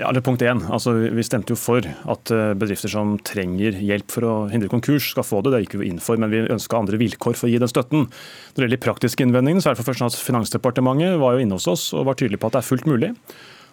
[0.00, 0.62] Ja, det er punkt én.
[0.72, 5.10] Altså, vi stemte jo for at eh, bedrifter som trenger hjelp for å hindre konkurs,
[5.12, 5.52] skal få det.
[5.52, 8.06] Det gikk vi inn for, men vi ønska andre vilkår for å gi den støtten.
[8.08, 11.44] Når det gjelder de praktiske innvendingene, så er det for først at Finansdepartementet var jo
[11.44, 13.12] inne hos oss og var tydelig på at det er fullt mulig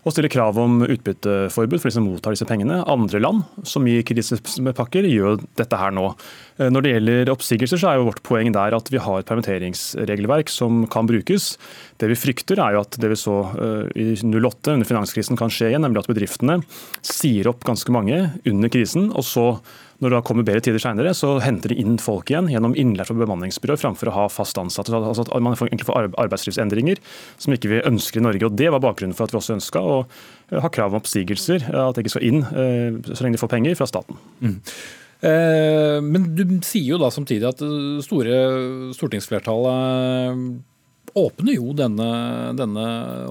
[0.05, 2.81] og stille krav om utbytteforbud for de som mottar disse pengene.
[2.89, 6.11] Andre land som gir krisepakker, gjør dette her nå.
[6.59, 9.29] Eh, når det gjelder oppsigelser, så er jo vårt poeng der at vi har et
[9.29, 11.53] permitteringsregelverk som kan brukes.
[11.99, 15.51] Det vi frykter, er jo at det vi så eh, i 08 under finanskrisen kan
[15.53, 16.59] skje igjen, nemlig at bedriftene
[17.05, 19.45] sier opp ganske mange under krisen, og så
[19.99, 23.17] når det kommer bedre tider senere, så henter de inn folk igjen gjennom innlært fra
[23.19, 24.93] bemanningsbyrå framfor å ha fast ansatte.
[24.95, 27.01] Altså at man egentlig får arbeidslivsendringer
[27.35, 28.47] som ikke vi ønsker i Norge.
[28.47, 31.67] og Det var bakgrunnen for at vi også ønska å eh, ha krav om oppsigelser.
[31.67, 34.23] At de ikke skal inn så lenge de får penger fra staten.
[34.39, 34.55] Mm.
[35.19, 37.61] Eh, men du sier jo da samtidig at
[38.05, 38.35] store
[38.95, 40.61] stortingsflertallet
[41.19, 42.09] åpner jo denne,
[42.55, 42.85] denne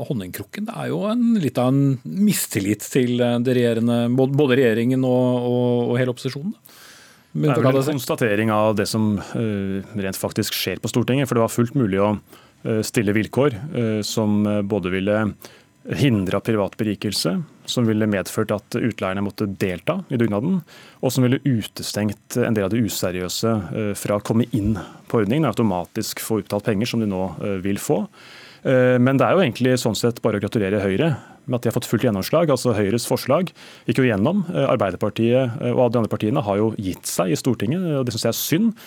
[0.09, 0.66] honningkrukken.
[0.68, 5.70] Det er jo en, litt av en mistillit til det regjerende, både regjeringen og, og,
[5.93, 6.53] og hele opposisjonen.
[7.39, 11.28] Det er vel en konstatering av det som uh, rent faktisk skjer på Stortinget.
[11.28, 12.16] For det var fullt mulig å
[12.82, 13.55] stille vilkår
[14.03, 15.20] som både ville
[15.85, 20.61] hindra privat berikelse, som ville medført at utleierne måtte delta i dugnaden,
[21.01, 24.76] og som ville utestengt en del av de useriøse eh, fra å komme inn
[25.09, 28.03] på ordningen og automatisk få utbetalt penger, som de nå eh, vil få.
[28.64, 31.14] Eh, men det er jo egentlig sånn sett bare å gratulere Høyre
[31.49, 32.51] med at de har fått fullt gjennomslag.
[32.53, 33.49] altså Høyres forslag
[33.89, 34.43] gikk jo gjennom.
[34.53, 38.35] Arbeiderpartiet og de andre partiene har jo gitt seg i Stortinget, og det syns jeg
[38.35, 38.83] er synd.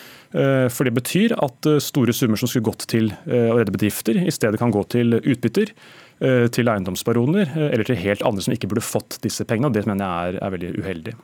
[0.70, 4.62] For det betyr at store summer som skulle gått til å redde bedrifter, i stedet
[4.62, 5.74] kan gå til utbytter
[6.22, 9.72] til eiendomsbaroner eller til helt andre som ikke burde fått disse pengene.
[9.72, 11.14] og Det mener jeg er, er veldig uheldig.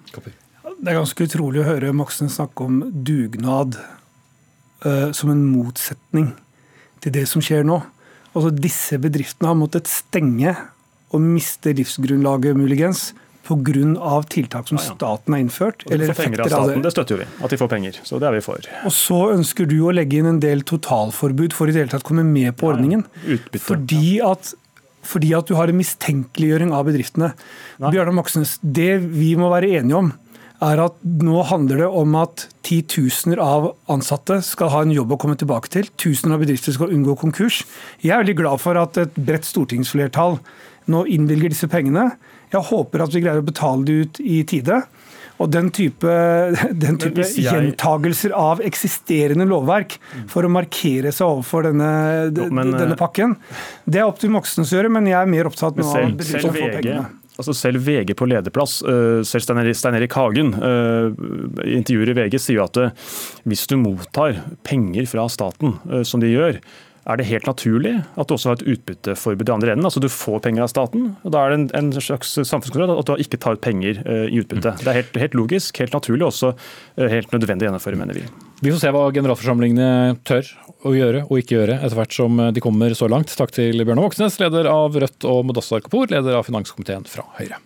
[0.78, 3.78] Det er ganske utrolig å høre Moxnes snakke om dugnad
[4.84, 6.32] uh, som en motsetning
[7.02, 7.78] til det som skjer nå.
[8.34, 10.54] Altså Disse bedriftene har måttet stenge
[11.14, 13.12] og miste livsgrunnlaget, muligens,
[13.48, 14.22] pga.
[14.28, 15.84] tiltak som staten har innført.
[15.86, 16.84] Og de får penger av staten, det.
[16.84, 17.28] det støtter jo vi.
[17.44, 18.00] At de får penger.
[18.04, 18.70] Så det er vi for.
[18.84, 22.04] Og så ønsker du å legge inn en del totalforbud for i det hele tatt
[22.04, 23.06] å komme med på ordningen.
[23.24, 23.64] Ja, utbytte.
[23.64, 24.52] Fordi at
[25.06, 27.32] fordi at du har en mistenkeliggjøring av bedriftene.
[27.82, 30.10] Bjørnar Moxnes, det vi må være enige om,
[30.64, 35.18] er at nå handler det om at titusener av ansatte skal ha en jobb å
[35.22, 35.90] komme tilbake til.
[36.00, 37.62] Tusener av bedrifter skal unngå konkurs.
[38.02, 40.40] Jeg er veldig glad for at et bredt stortingsflertall
[40.90, 42.10] nå innvilger disse pengene.
[42.50, 44.82] Jeg håper at vi greier å betale det ut i tide.
[45.38, 46.14] Og den type,
[46.84, 47.46] den type jeg...
[47.46, 49.98] gjentagelser av eksisterende lovverk
[50.30, 51.92] for å markere seg overfor denne,
[52.34, 53.36] jo, men, denne pakken,
[53.86, 56.46] det er opp til Moxnes å gjøre, men jeg er mer opptatt nå av bedrifter
[56.48, 57.08] som får pengene.
[57.38, 62.34] Altså selv VG på lederplass, eh, selv Stein Erik Hagen, eh, i intervjuer i VG,
[62.42, 62.90] sier at eh,
[63.46, 66.58] hvis du mottar penger fra staten, som de gjør,
[67.08, 69.88] er det helt naturlig at du også har et utbytteforbud i andre enden.
[69.88, 73.08] Altså Du får penger av staten, og da er det en, en slags samfunnskontroll at
[73.08, 74.76] du ikke tar ut penger i utbytte.
[74.82, 76.52] Det er helt, helt logisk, helt naturlig og også
[76.98, 78.26] helt nødvendig å gjennomføre, mener vi.
[78.60, 80.48] Vi får se hva generalforsamlingene tør
[80.86, 83.32] å gjøre og ikke gjøre etter hvert som de kommer så langt.
[83.38, 87.62] Takk til Bjørnar Moxnes, leder av Rødt, og Mudassar Kapur, leder av finanskomiteen fra Høyre.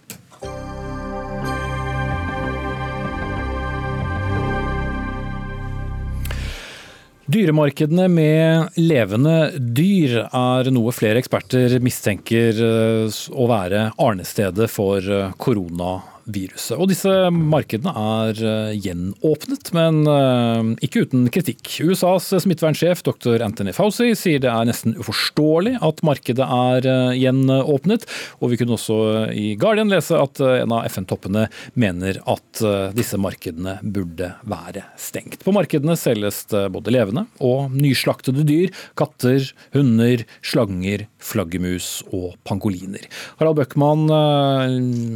[7.32, 15.30] Dyremarkedene med levende dyr er noe flere eksperter mistenker eh, å være arnestedet for eh,
[15.40, 16.76] koronavirus viruset.
[16.78, 21.64] Og disse markedene er eh, gjenåpnet, men eh, ikke uten kritikk.
[21.82, 23.42] USAs smittevernsjef dr.
[23.44, 28.06] Anthony Fauci sier det er nesten uforståelig at markedet er eh, gjenåpnet.
[28.40, 28.98] Og vi kunne også
[29.34, 31.46] i Guardian lese at en av FN-toppene
[31.78, 32.62] mener at
[32.96, 35.42] disse markedene burde være stengt.
[35.44, 38.72] På markedene selges det både levende og nyslaktede dyr.
[38.98, 39.44] Katter,
[39.76, 43.06] hunder, slanger, flaggermus og pangoliner.
[43.40, 44.06] Harald Bøckmann,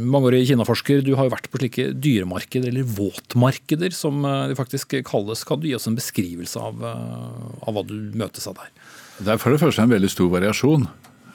[0.07, 4.97] mangeårig kinaforsker du har jo vært på slike dyremarkeder, eller våtmarkeder som eh, de faktisk
[5.07, 5.43] kalles.
[5.47, 8.73] Kan du gi oss en beskrivelse av, eh, av hva du møtes av der?
[9.17, 10.87] Det er for det første en veldig stor variasjon.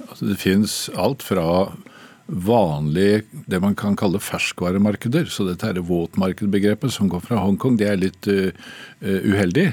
[0.08, 1.46] Altså, det finnes alt fra
[2.32, 5.26] vanlige, det man kan kalle ferskvaremarkeder.
[5.30, 8.52] Så dette er våtmarkedbegrepet som går fra Hongkong, det er litt uh,
[9.02, 9.72] uheldig.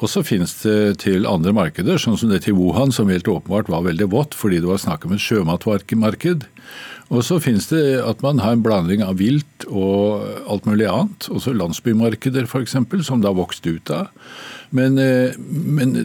[0.00, 3.68] Og så finnes det til andre markeder, sånn som det til Wuhan, som helt åpenbart
[3.68, 6.46] var veldig vått fordi det var snakk om et sjømatmarked.
[7.10, 11.26] Og så finnes det at man har en blanding av vilt og alt mulig annet.
[11.34, 14.12] Også landsbymarkeder f.eks., som det har vokst ut av.
[14.70, 15.96] Men, eh, men,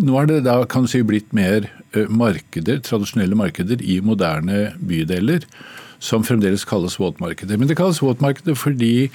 [0.00, 5.44] nå er det da kan si blitt mer eh, markeder, tradisjonelle markeder i moderne bydeler,
[6.00, 7.60] som fremdeles kalles våtmarkeder.
[7.60, 9.10] Men det kalles våtmarkeder fordi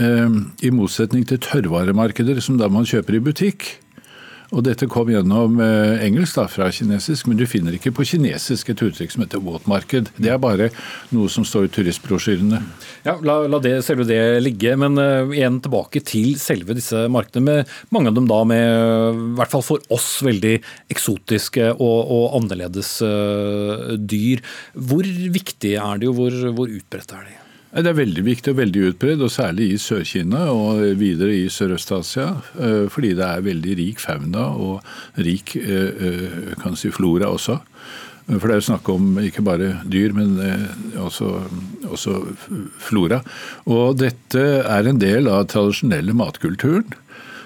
[0.00, 3.66] i motsetning til tørrvaremarkeder, som da man kjøper i butikk,
[4.52, 8.68] og dette kom gjennom eh, engelsk da, fra kinesisk, men du finner ikke på kinesisk
[8.72, 10.10] et uttrykk som heter våtmarked.
[10.20, 10.68] Det er bare
[11.14, 12.60] noe som står i turistbrosjyrene.
[13.06, 17.62] Ja, la, la det, selve det ligge, men uh, igjen tilbake til selve disse markedene.
[17.64, 18.60] med Mange av dem da med,
[19.16, 20.58] i hvert fall for oss, veldig
[20.92, 24.44] eksotiske og, og annerledes uh, dyr.
[24.76, 27.41] Hvor viktige er de, og hvor, hvor utbredte er de?
[27.72, 32.26] Det er veldig viktig og veldig utbredt, og særlig i Sør-Kina og videre i Sørøst-Asia.
[32.60, 34.82] Eh, fordi det er veldig rik fauna og
[35.24, 37.56] rik eh, eh, kan si, flora også.
[38.28, 40.36] For det er jo snakk om ikke bare dyr, men
[41.00, 41.30] også,
[41.88, 42.20] også
[42.78, 43.18] flora.
[43.66, 46.92] Og dette er en del av tradisjonelle matkulturen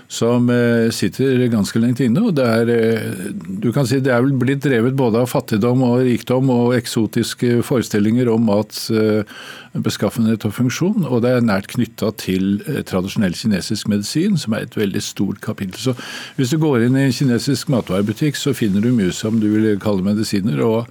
[0.09, 2.22] som eh, sitter ganske lengt inne.
[2.28, 3.32] og det er, eh,
[3.62, 7.62] du kan si det er vel blitt drevet både av fattigdom og rikdom og eksotiske
[7.66, 9.26] forestillinger om mats eh,
[9.74, 11.07] beskaffenhet og funksjon.
[11.11, 15.78] Og det er nært knytta til tradisjonell kinesisk medisin, som er et veldig stort kapittel.
[15.78, 15.96] Så
[16.38, 19.72] hvis du går inn i en kinesisk matvarebutikk, så finner du mye som du vil
[19.82, 20.62] kalle medisiner.
[20.64, 20.86] og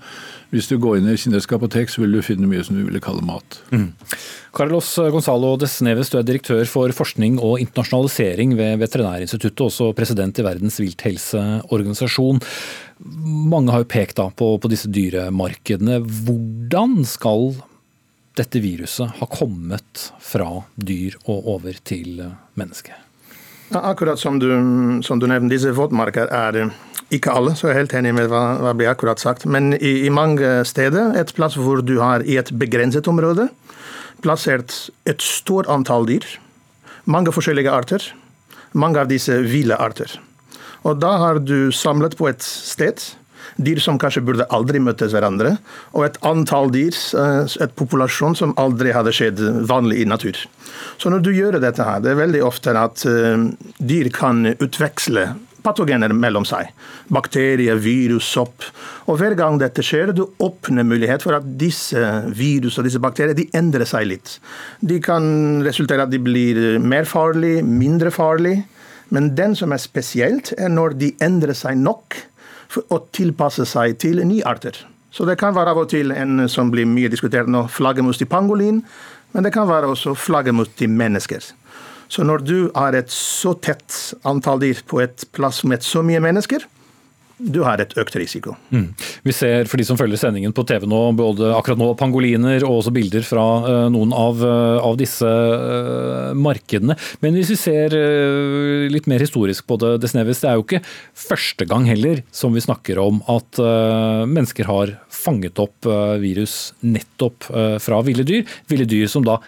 [0.53, 3.01] hvis du går inn i kinesisk apotek, så vil du finne mye som du ville
[3.03, 3.59] kalle mat.
[3.73, 3.91] Mm.
[4.55, 10.45] Carlos Gonzalo Desneves, du er direktør for forskning og internasjonalisering ved Veterinærinstituttet, også president i
[10.47, 12.39] Verdens vilthelseorganisasjon.
[13.51, 15.99] Mange har jo pekt på, på disse dyremarkedene.
[16.27, 17.55] Hvordan skal
[18.35, 22.21] dette viruset ha kommet fra dyr og over til
[22.59, 23.04] menneske?
[23.75, 24.49] Akkurat som du,
[25.03, 26.69] som du nevnte, disse våtmarker er
[27.13, 29.45] ikke alle, så jeg er helt enig med hva, hva blir akkurat sagt.
[29.45, 33.49] Men i, i, mange steder, et plass hvor du har i et begrenset område
[34.23, 36.25] plassert et stort antall dyr,
[37.05, 38.07] mange forskjellige arter,
[38.73, 40.15] mange av disse ville arter.
[40.85, 43.03] Og da har du samlet på et sted
[43.55, 45.55] dyr som kanskje burde aldri møttes hverandre,
[45.95, 50.45] og et antall dyr, eh, et populasjon som aldri hadde skjedd vanlig i natur.
[50.97, 53.49] Så når du gjør dette her, det er veldig ofte at eh,
[53.79, 55.29] dyr kan utveksle
[55.65, 56.69] patogener mellom seg.
[57.13, 58.67] Bakterier, virus, sopp.
[59.09, 62.01] Og hver gang dette skjer, du åpner mulighet for at disse
[62.37, 64.37] virus og disse bakterier de endrer seg litt.
[64.85, 68.65] De kan resultere at de blir mer farlige, mindre farlige.
[69.13, 72.17] Men den som er spesielt, er når de endrer seg nok
[72.89, 74.77] å tilpasse seg til nye arter.
[75.15, 78.27] Så det kan være av og til en som blir mye diskutert nå, flaggermus til
[78.27, 78.81] pangolin.
[79.31, 81.43] Men det kan være også flaggermus til mennesker.
[82.11, 83.95] Så når du har et så tett
[84.27, 86.67] antall dyr på et plass med så mye mennesker,
[87.37, 88.53] du har et økt risiko.
[88.71, 88.87] Mm.
[89.25, 92.79] Vi ser for de som følger sendingen på TV nå, både akkurat nå pangoliner og
[92.79, 96.95] også bilder fra uh, noen av, uh, av disse uh, markedene.
[97.25, 97.95] Men hvis vi ser
[98.91, 100.83] litt mer historisk på det, Desnevis, det er jo ikke
[101.25, 103.59] første gang heller som vi snakker om at
[104.29, 105.87] mennesker har fanget opp
[106.21, 107.47] virus nettopp
[107.81, 108.45] fra ville dyr.
[108.71, 109.39] Ville dyr som da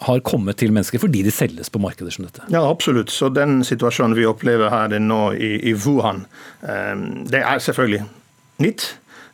[0.00, 2.44] har kommet til mennesker fordi de selges på markeder som dette?
[2.52, 3.10] Ja, absolutt.
[3.10, 6.24] Så den situasjonen vi opplever her nå i, i Wuhan,
[6.62, 8.04] ehm, det er selvfølgelig
[8.62, 8.88] nytt.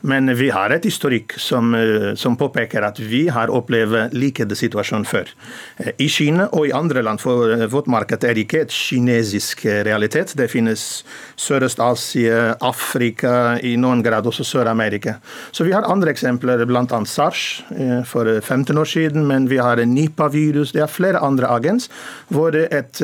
[0.05, 5.07] Men vi har et historikk som, eh, som, påpeker at vi har opplevd likede situasjon
[5.09, 5.31] før.
[5.79, 9.65] Eh, I Kina og i andre land, for eh, vårt marked er ikke et kinesisk
[9.65, 10.35] realitet.
[10.37, 11.05] Det finnes
[11.41, 15.17] Sørøst-Asia, Afrika, i noen grad også Sør-Amerika.
[15.53, 17.05] Så vi har andre eksempler, bl.a.
[17.05, 17.65] SARS
[18.05, 20.73] for 15 år siden, men vi har Nipa-virus.
[20.73, 21.89] Det er flere andre agens
[22.29, 23.01] hvor et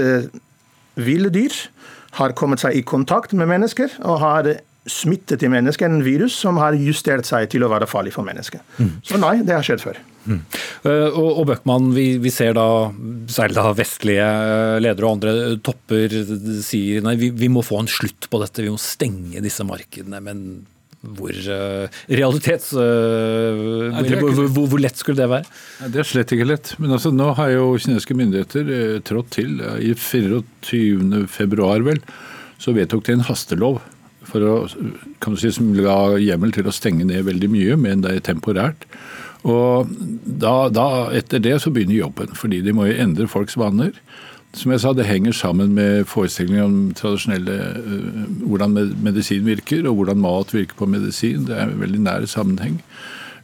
[0.94, 1.54] ville dyr
[2.18, 4.48] har kommet seg i kontakt med mennesker og har
[4.88, 8.64] smittet i mennesket en virus som har justert seg til å være farlig for mennesket.
[8.80, 8.94] Mm.
[9.04, 10.00] Så nei, det har skjedd før.
[10.24, 10.40] Mm.
[10.84, 12.64] Uh, og, og Bøckmann, vi, vi, ser da
[13.32, 14.26] særlig da vestlige
[14.80, 16.12] ledere og andre topper
[16.64, 20.22] sier nei, vi, vi, må få en slutt på dette, vi må stenge disse markedene.
[20.24, 20.42] Men
[21.00, 22.72] hvor uh, realitets...
[22.72, 25.48] Uh, hvor, hvor, hvor, lett skulle det være?
[25.84, 26.74] Nei, det er slett ikke lett.
[26.80, 29.60] Men altså, nå har jo kinesiske myndigheter trådt til.
[29.60, 31.24] I 24.
[31.28, 32.00] februar vel,
[32.60, 33.80] så vedtok de en hastelov
[34.30, 34.54] for å,
[35.22, 38.26] kan du si, som ga hjemmel til å stenge ned veldig mye, men det er
[38.30, 38.86] temporært.
[39.48, 39.88] Og
[40.24, 43.94] da, da, etter det så begynner jobben, fordi de må jo endre folks vaner.
[44.56, 50.00] Som jeg sa, Det henger sammen med forestillingen om tradisjonelle uh, hvordan medisin virker, og
[50.00, 51.46] hvordan mat virker på medisin.
[51.46, 52.80] Det er en veldig nær sammenheng.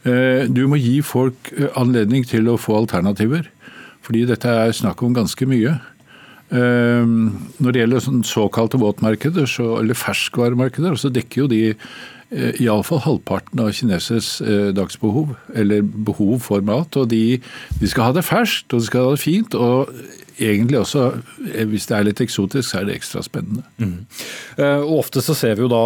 [0.03, 3.47] Uh, du må gi folk uh, anledning til å få alternativer.
[4.03, 5.77] Fordi dette er snakk om ganske mye.
[6.55, 12.61] Ehm, når det gjelder sånn såkalte våtmarkeder, så, eller ferskvaremarkeder, så dekker jo de eh,
[12.63, 16.95] iallfall halvparten av kineseres eh, dagsbehov, eller behov for mat.
[16.99, 17.41] Og de,
[17.81, 19.57] de, skal ha det ferskt, og de skal ha det fint.
[19.59, 19.91] og
[20.37, 21.03] egentlig også,
[21.49, 23.63] eh, hvis det er litt eksotisk, så er det ekstra spennende.
[23.81, 24.05] Mm.
[24.57, 25.81] Uh, og Ofte så ser vi jo da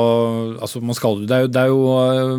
[0.63, 2.35] altså man skal, det, er jo, det er jo uh,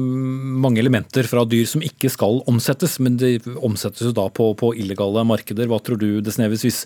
[0.64, 3.34] mange elementer fra dyr som ikke skal omsettes, men de
[3.64, 5.68] omsettes jo da på, på illegale markeder.
[5.70, 6.82] Hva tror du det sneves hvis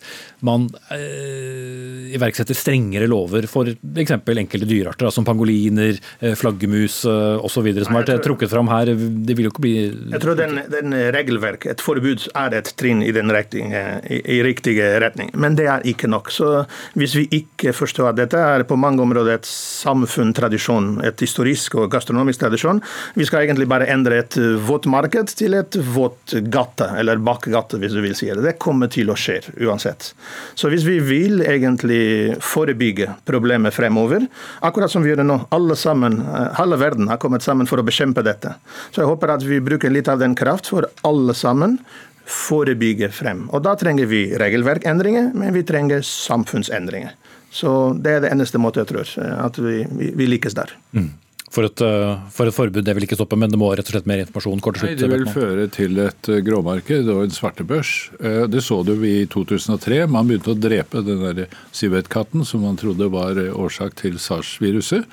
[0.47, 4.15] man eh, iverksetter strengere lover for f.eks.
[4.15, 5.99] enkelte dyrearter, som pangoliner,
[6.39, 8.93] flaggermus osv., som har vært trukket fram her?
[8.97, 9.75] Det vil jo ikke bli
[10.15, 14.41] Jeg tror den, den regelverk, et forbud, er et trinn i den riktige, i, i
[14.47, 15.31] riktig retning retning.
[15.35, 16.31] Men det er ikke nok.
[16.31, 16.65] Så
[16.95, 21.91] hvis vi ikke forstår at dette er på mange områder et samfunntradisjon, et historisk og
[21.91, 22.81] gastronomisk tradisjon,
[23.15, 24.37] vi skal egentlig bare endre et
[24.67, 28.45] våtmarked til et våtgate, eller bakgate, hvis du vil si det.
[28.45, 30.13] Det kommer til å skje uansett.
[30.55, 34.27] Så hvis vi vil egentlig forebygge problemet fremover,
[34.67, 36.21] akkurat som vi gjør det nå, alle sammen,
[36.57, 38.57] halve verden har kommet sammen for å bekjempe dette.
[38.91, 41.79] Så jeg håper at vi bruker litt av den kraft for alle sammen
[42.27, 43.47] forebygge frem.
[43.55, 47.15] Og Da trenger vi regelverkendringer, men vi trenger samfunnsendringer.
[47.51, 49.07] Så Det er det eneste måten jeg tror
[49.47, 50.75] at vi, vi, vi lykkes der.
[50.93, 51.13] Mm.
[51.57, 53.95] For et, eh, for et, forbud det vil ikke stoppe, men det må rett og
[53.95, 54.61] slett mer informasjon?
[54.61, 54.93] kort og slutt.
[54.93, 57.93] Nei, Det vil føre til et eh, gråmarked og en svartebørs.
[58.21, 60.07] Eh, det så du i 2003.
[60.11, 65.07] Man begynte å drepe den der sivetkatten som man trodde var årsak til sars-viruset.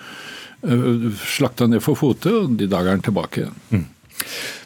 [0.64, 3.58] Slakta ned for fote, og i dag er den tilbake igjen.
[3.70, 3.88] Mm.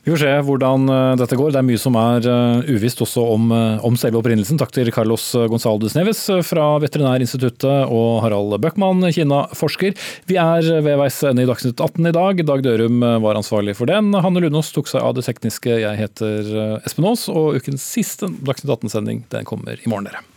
[0.07, 1.51] Vi får se hvordan eh, dette går.
[1.51, 4.59] Det er mye som er eh, uvisst også om, eh, om selve opprinnelsen.
[4.61, 9.97] Takk til Carlos González Neves fra Veterinærinstituttet og Harald Bøckmann, Kina-forsker.
[10.31, 12.45] Vi er ved veis ende i Dagsnytt 18 i dag.
[12.47, 14.13] Dag Dørum var ansvarlig for den.
[14.15, 15.75] Hanne Lunås tok seg av det tekniske.
[15.83, 20.36] Jeg heter Espen Aas, og ukens siste Dagsnytt 18-sending den kommer i morgen, dere.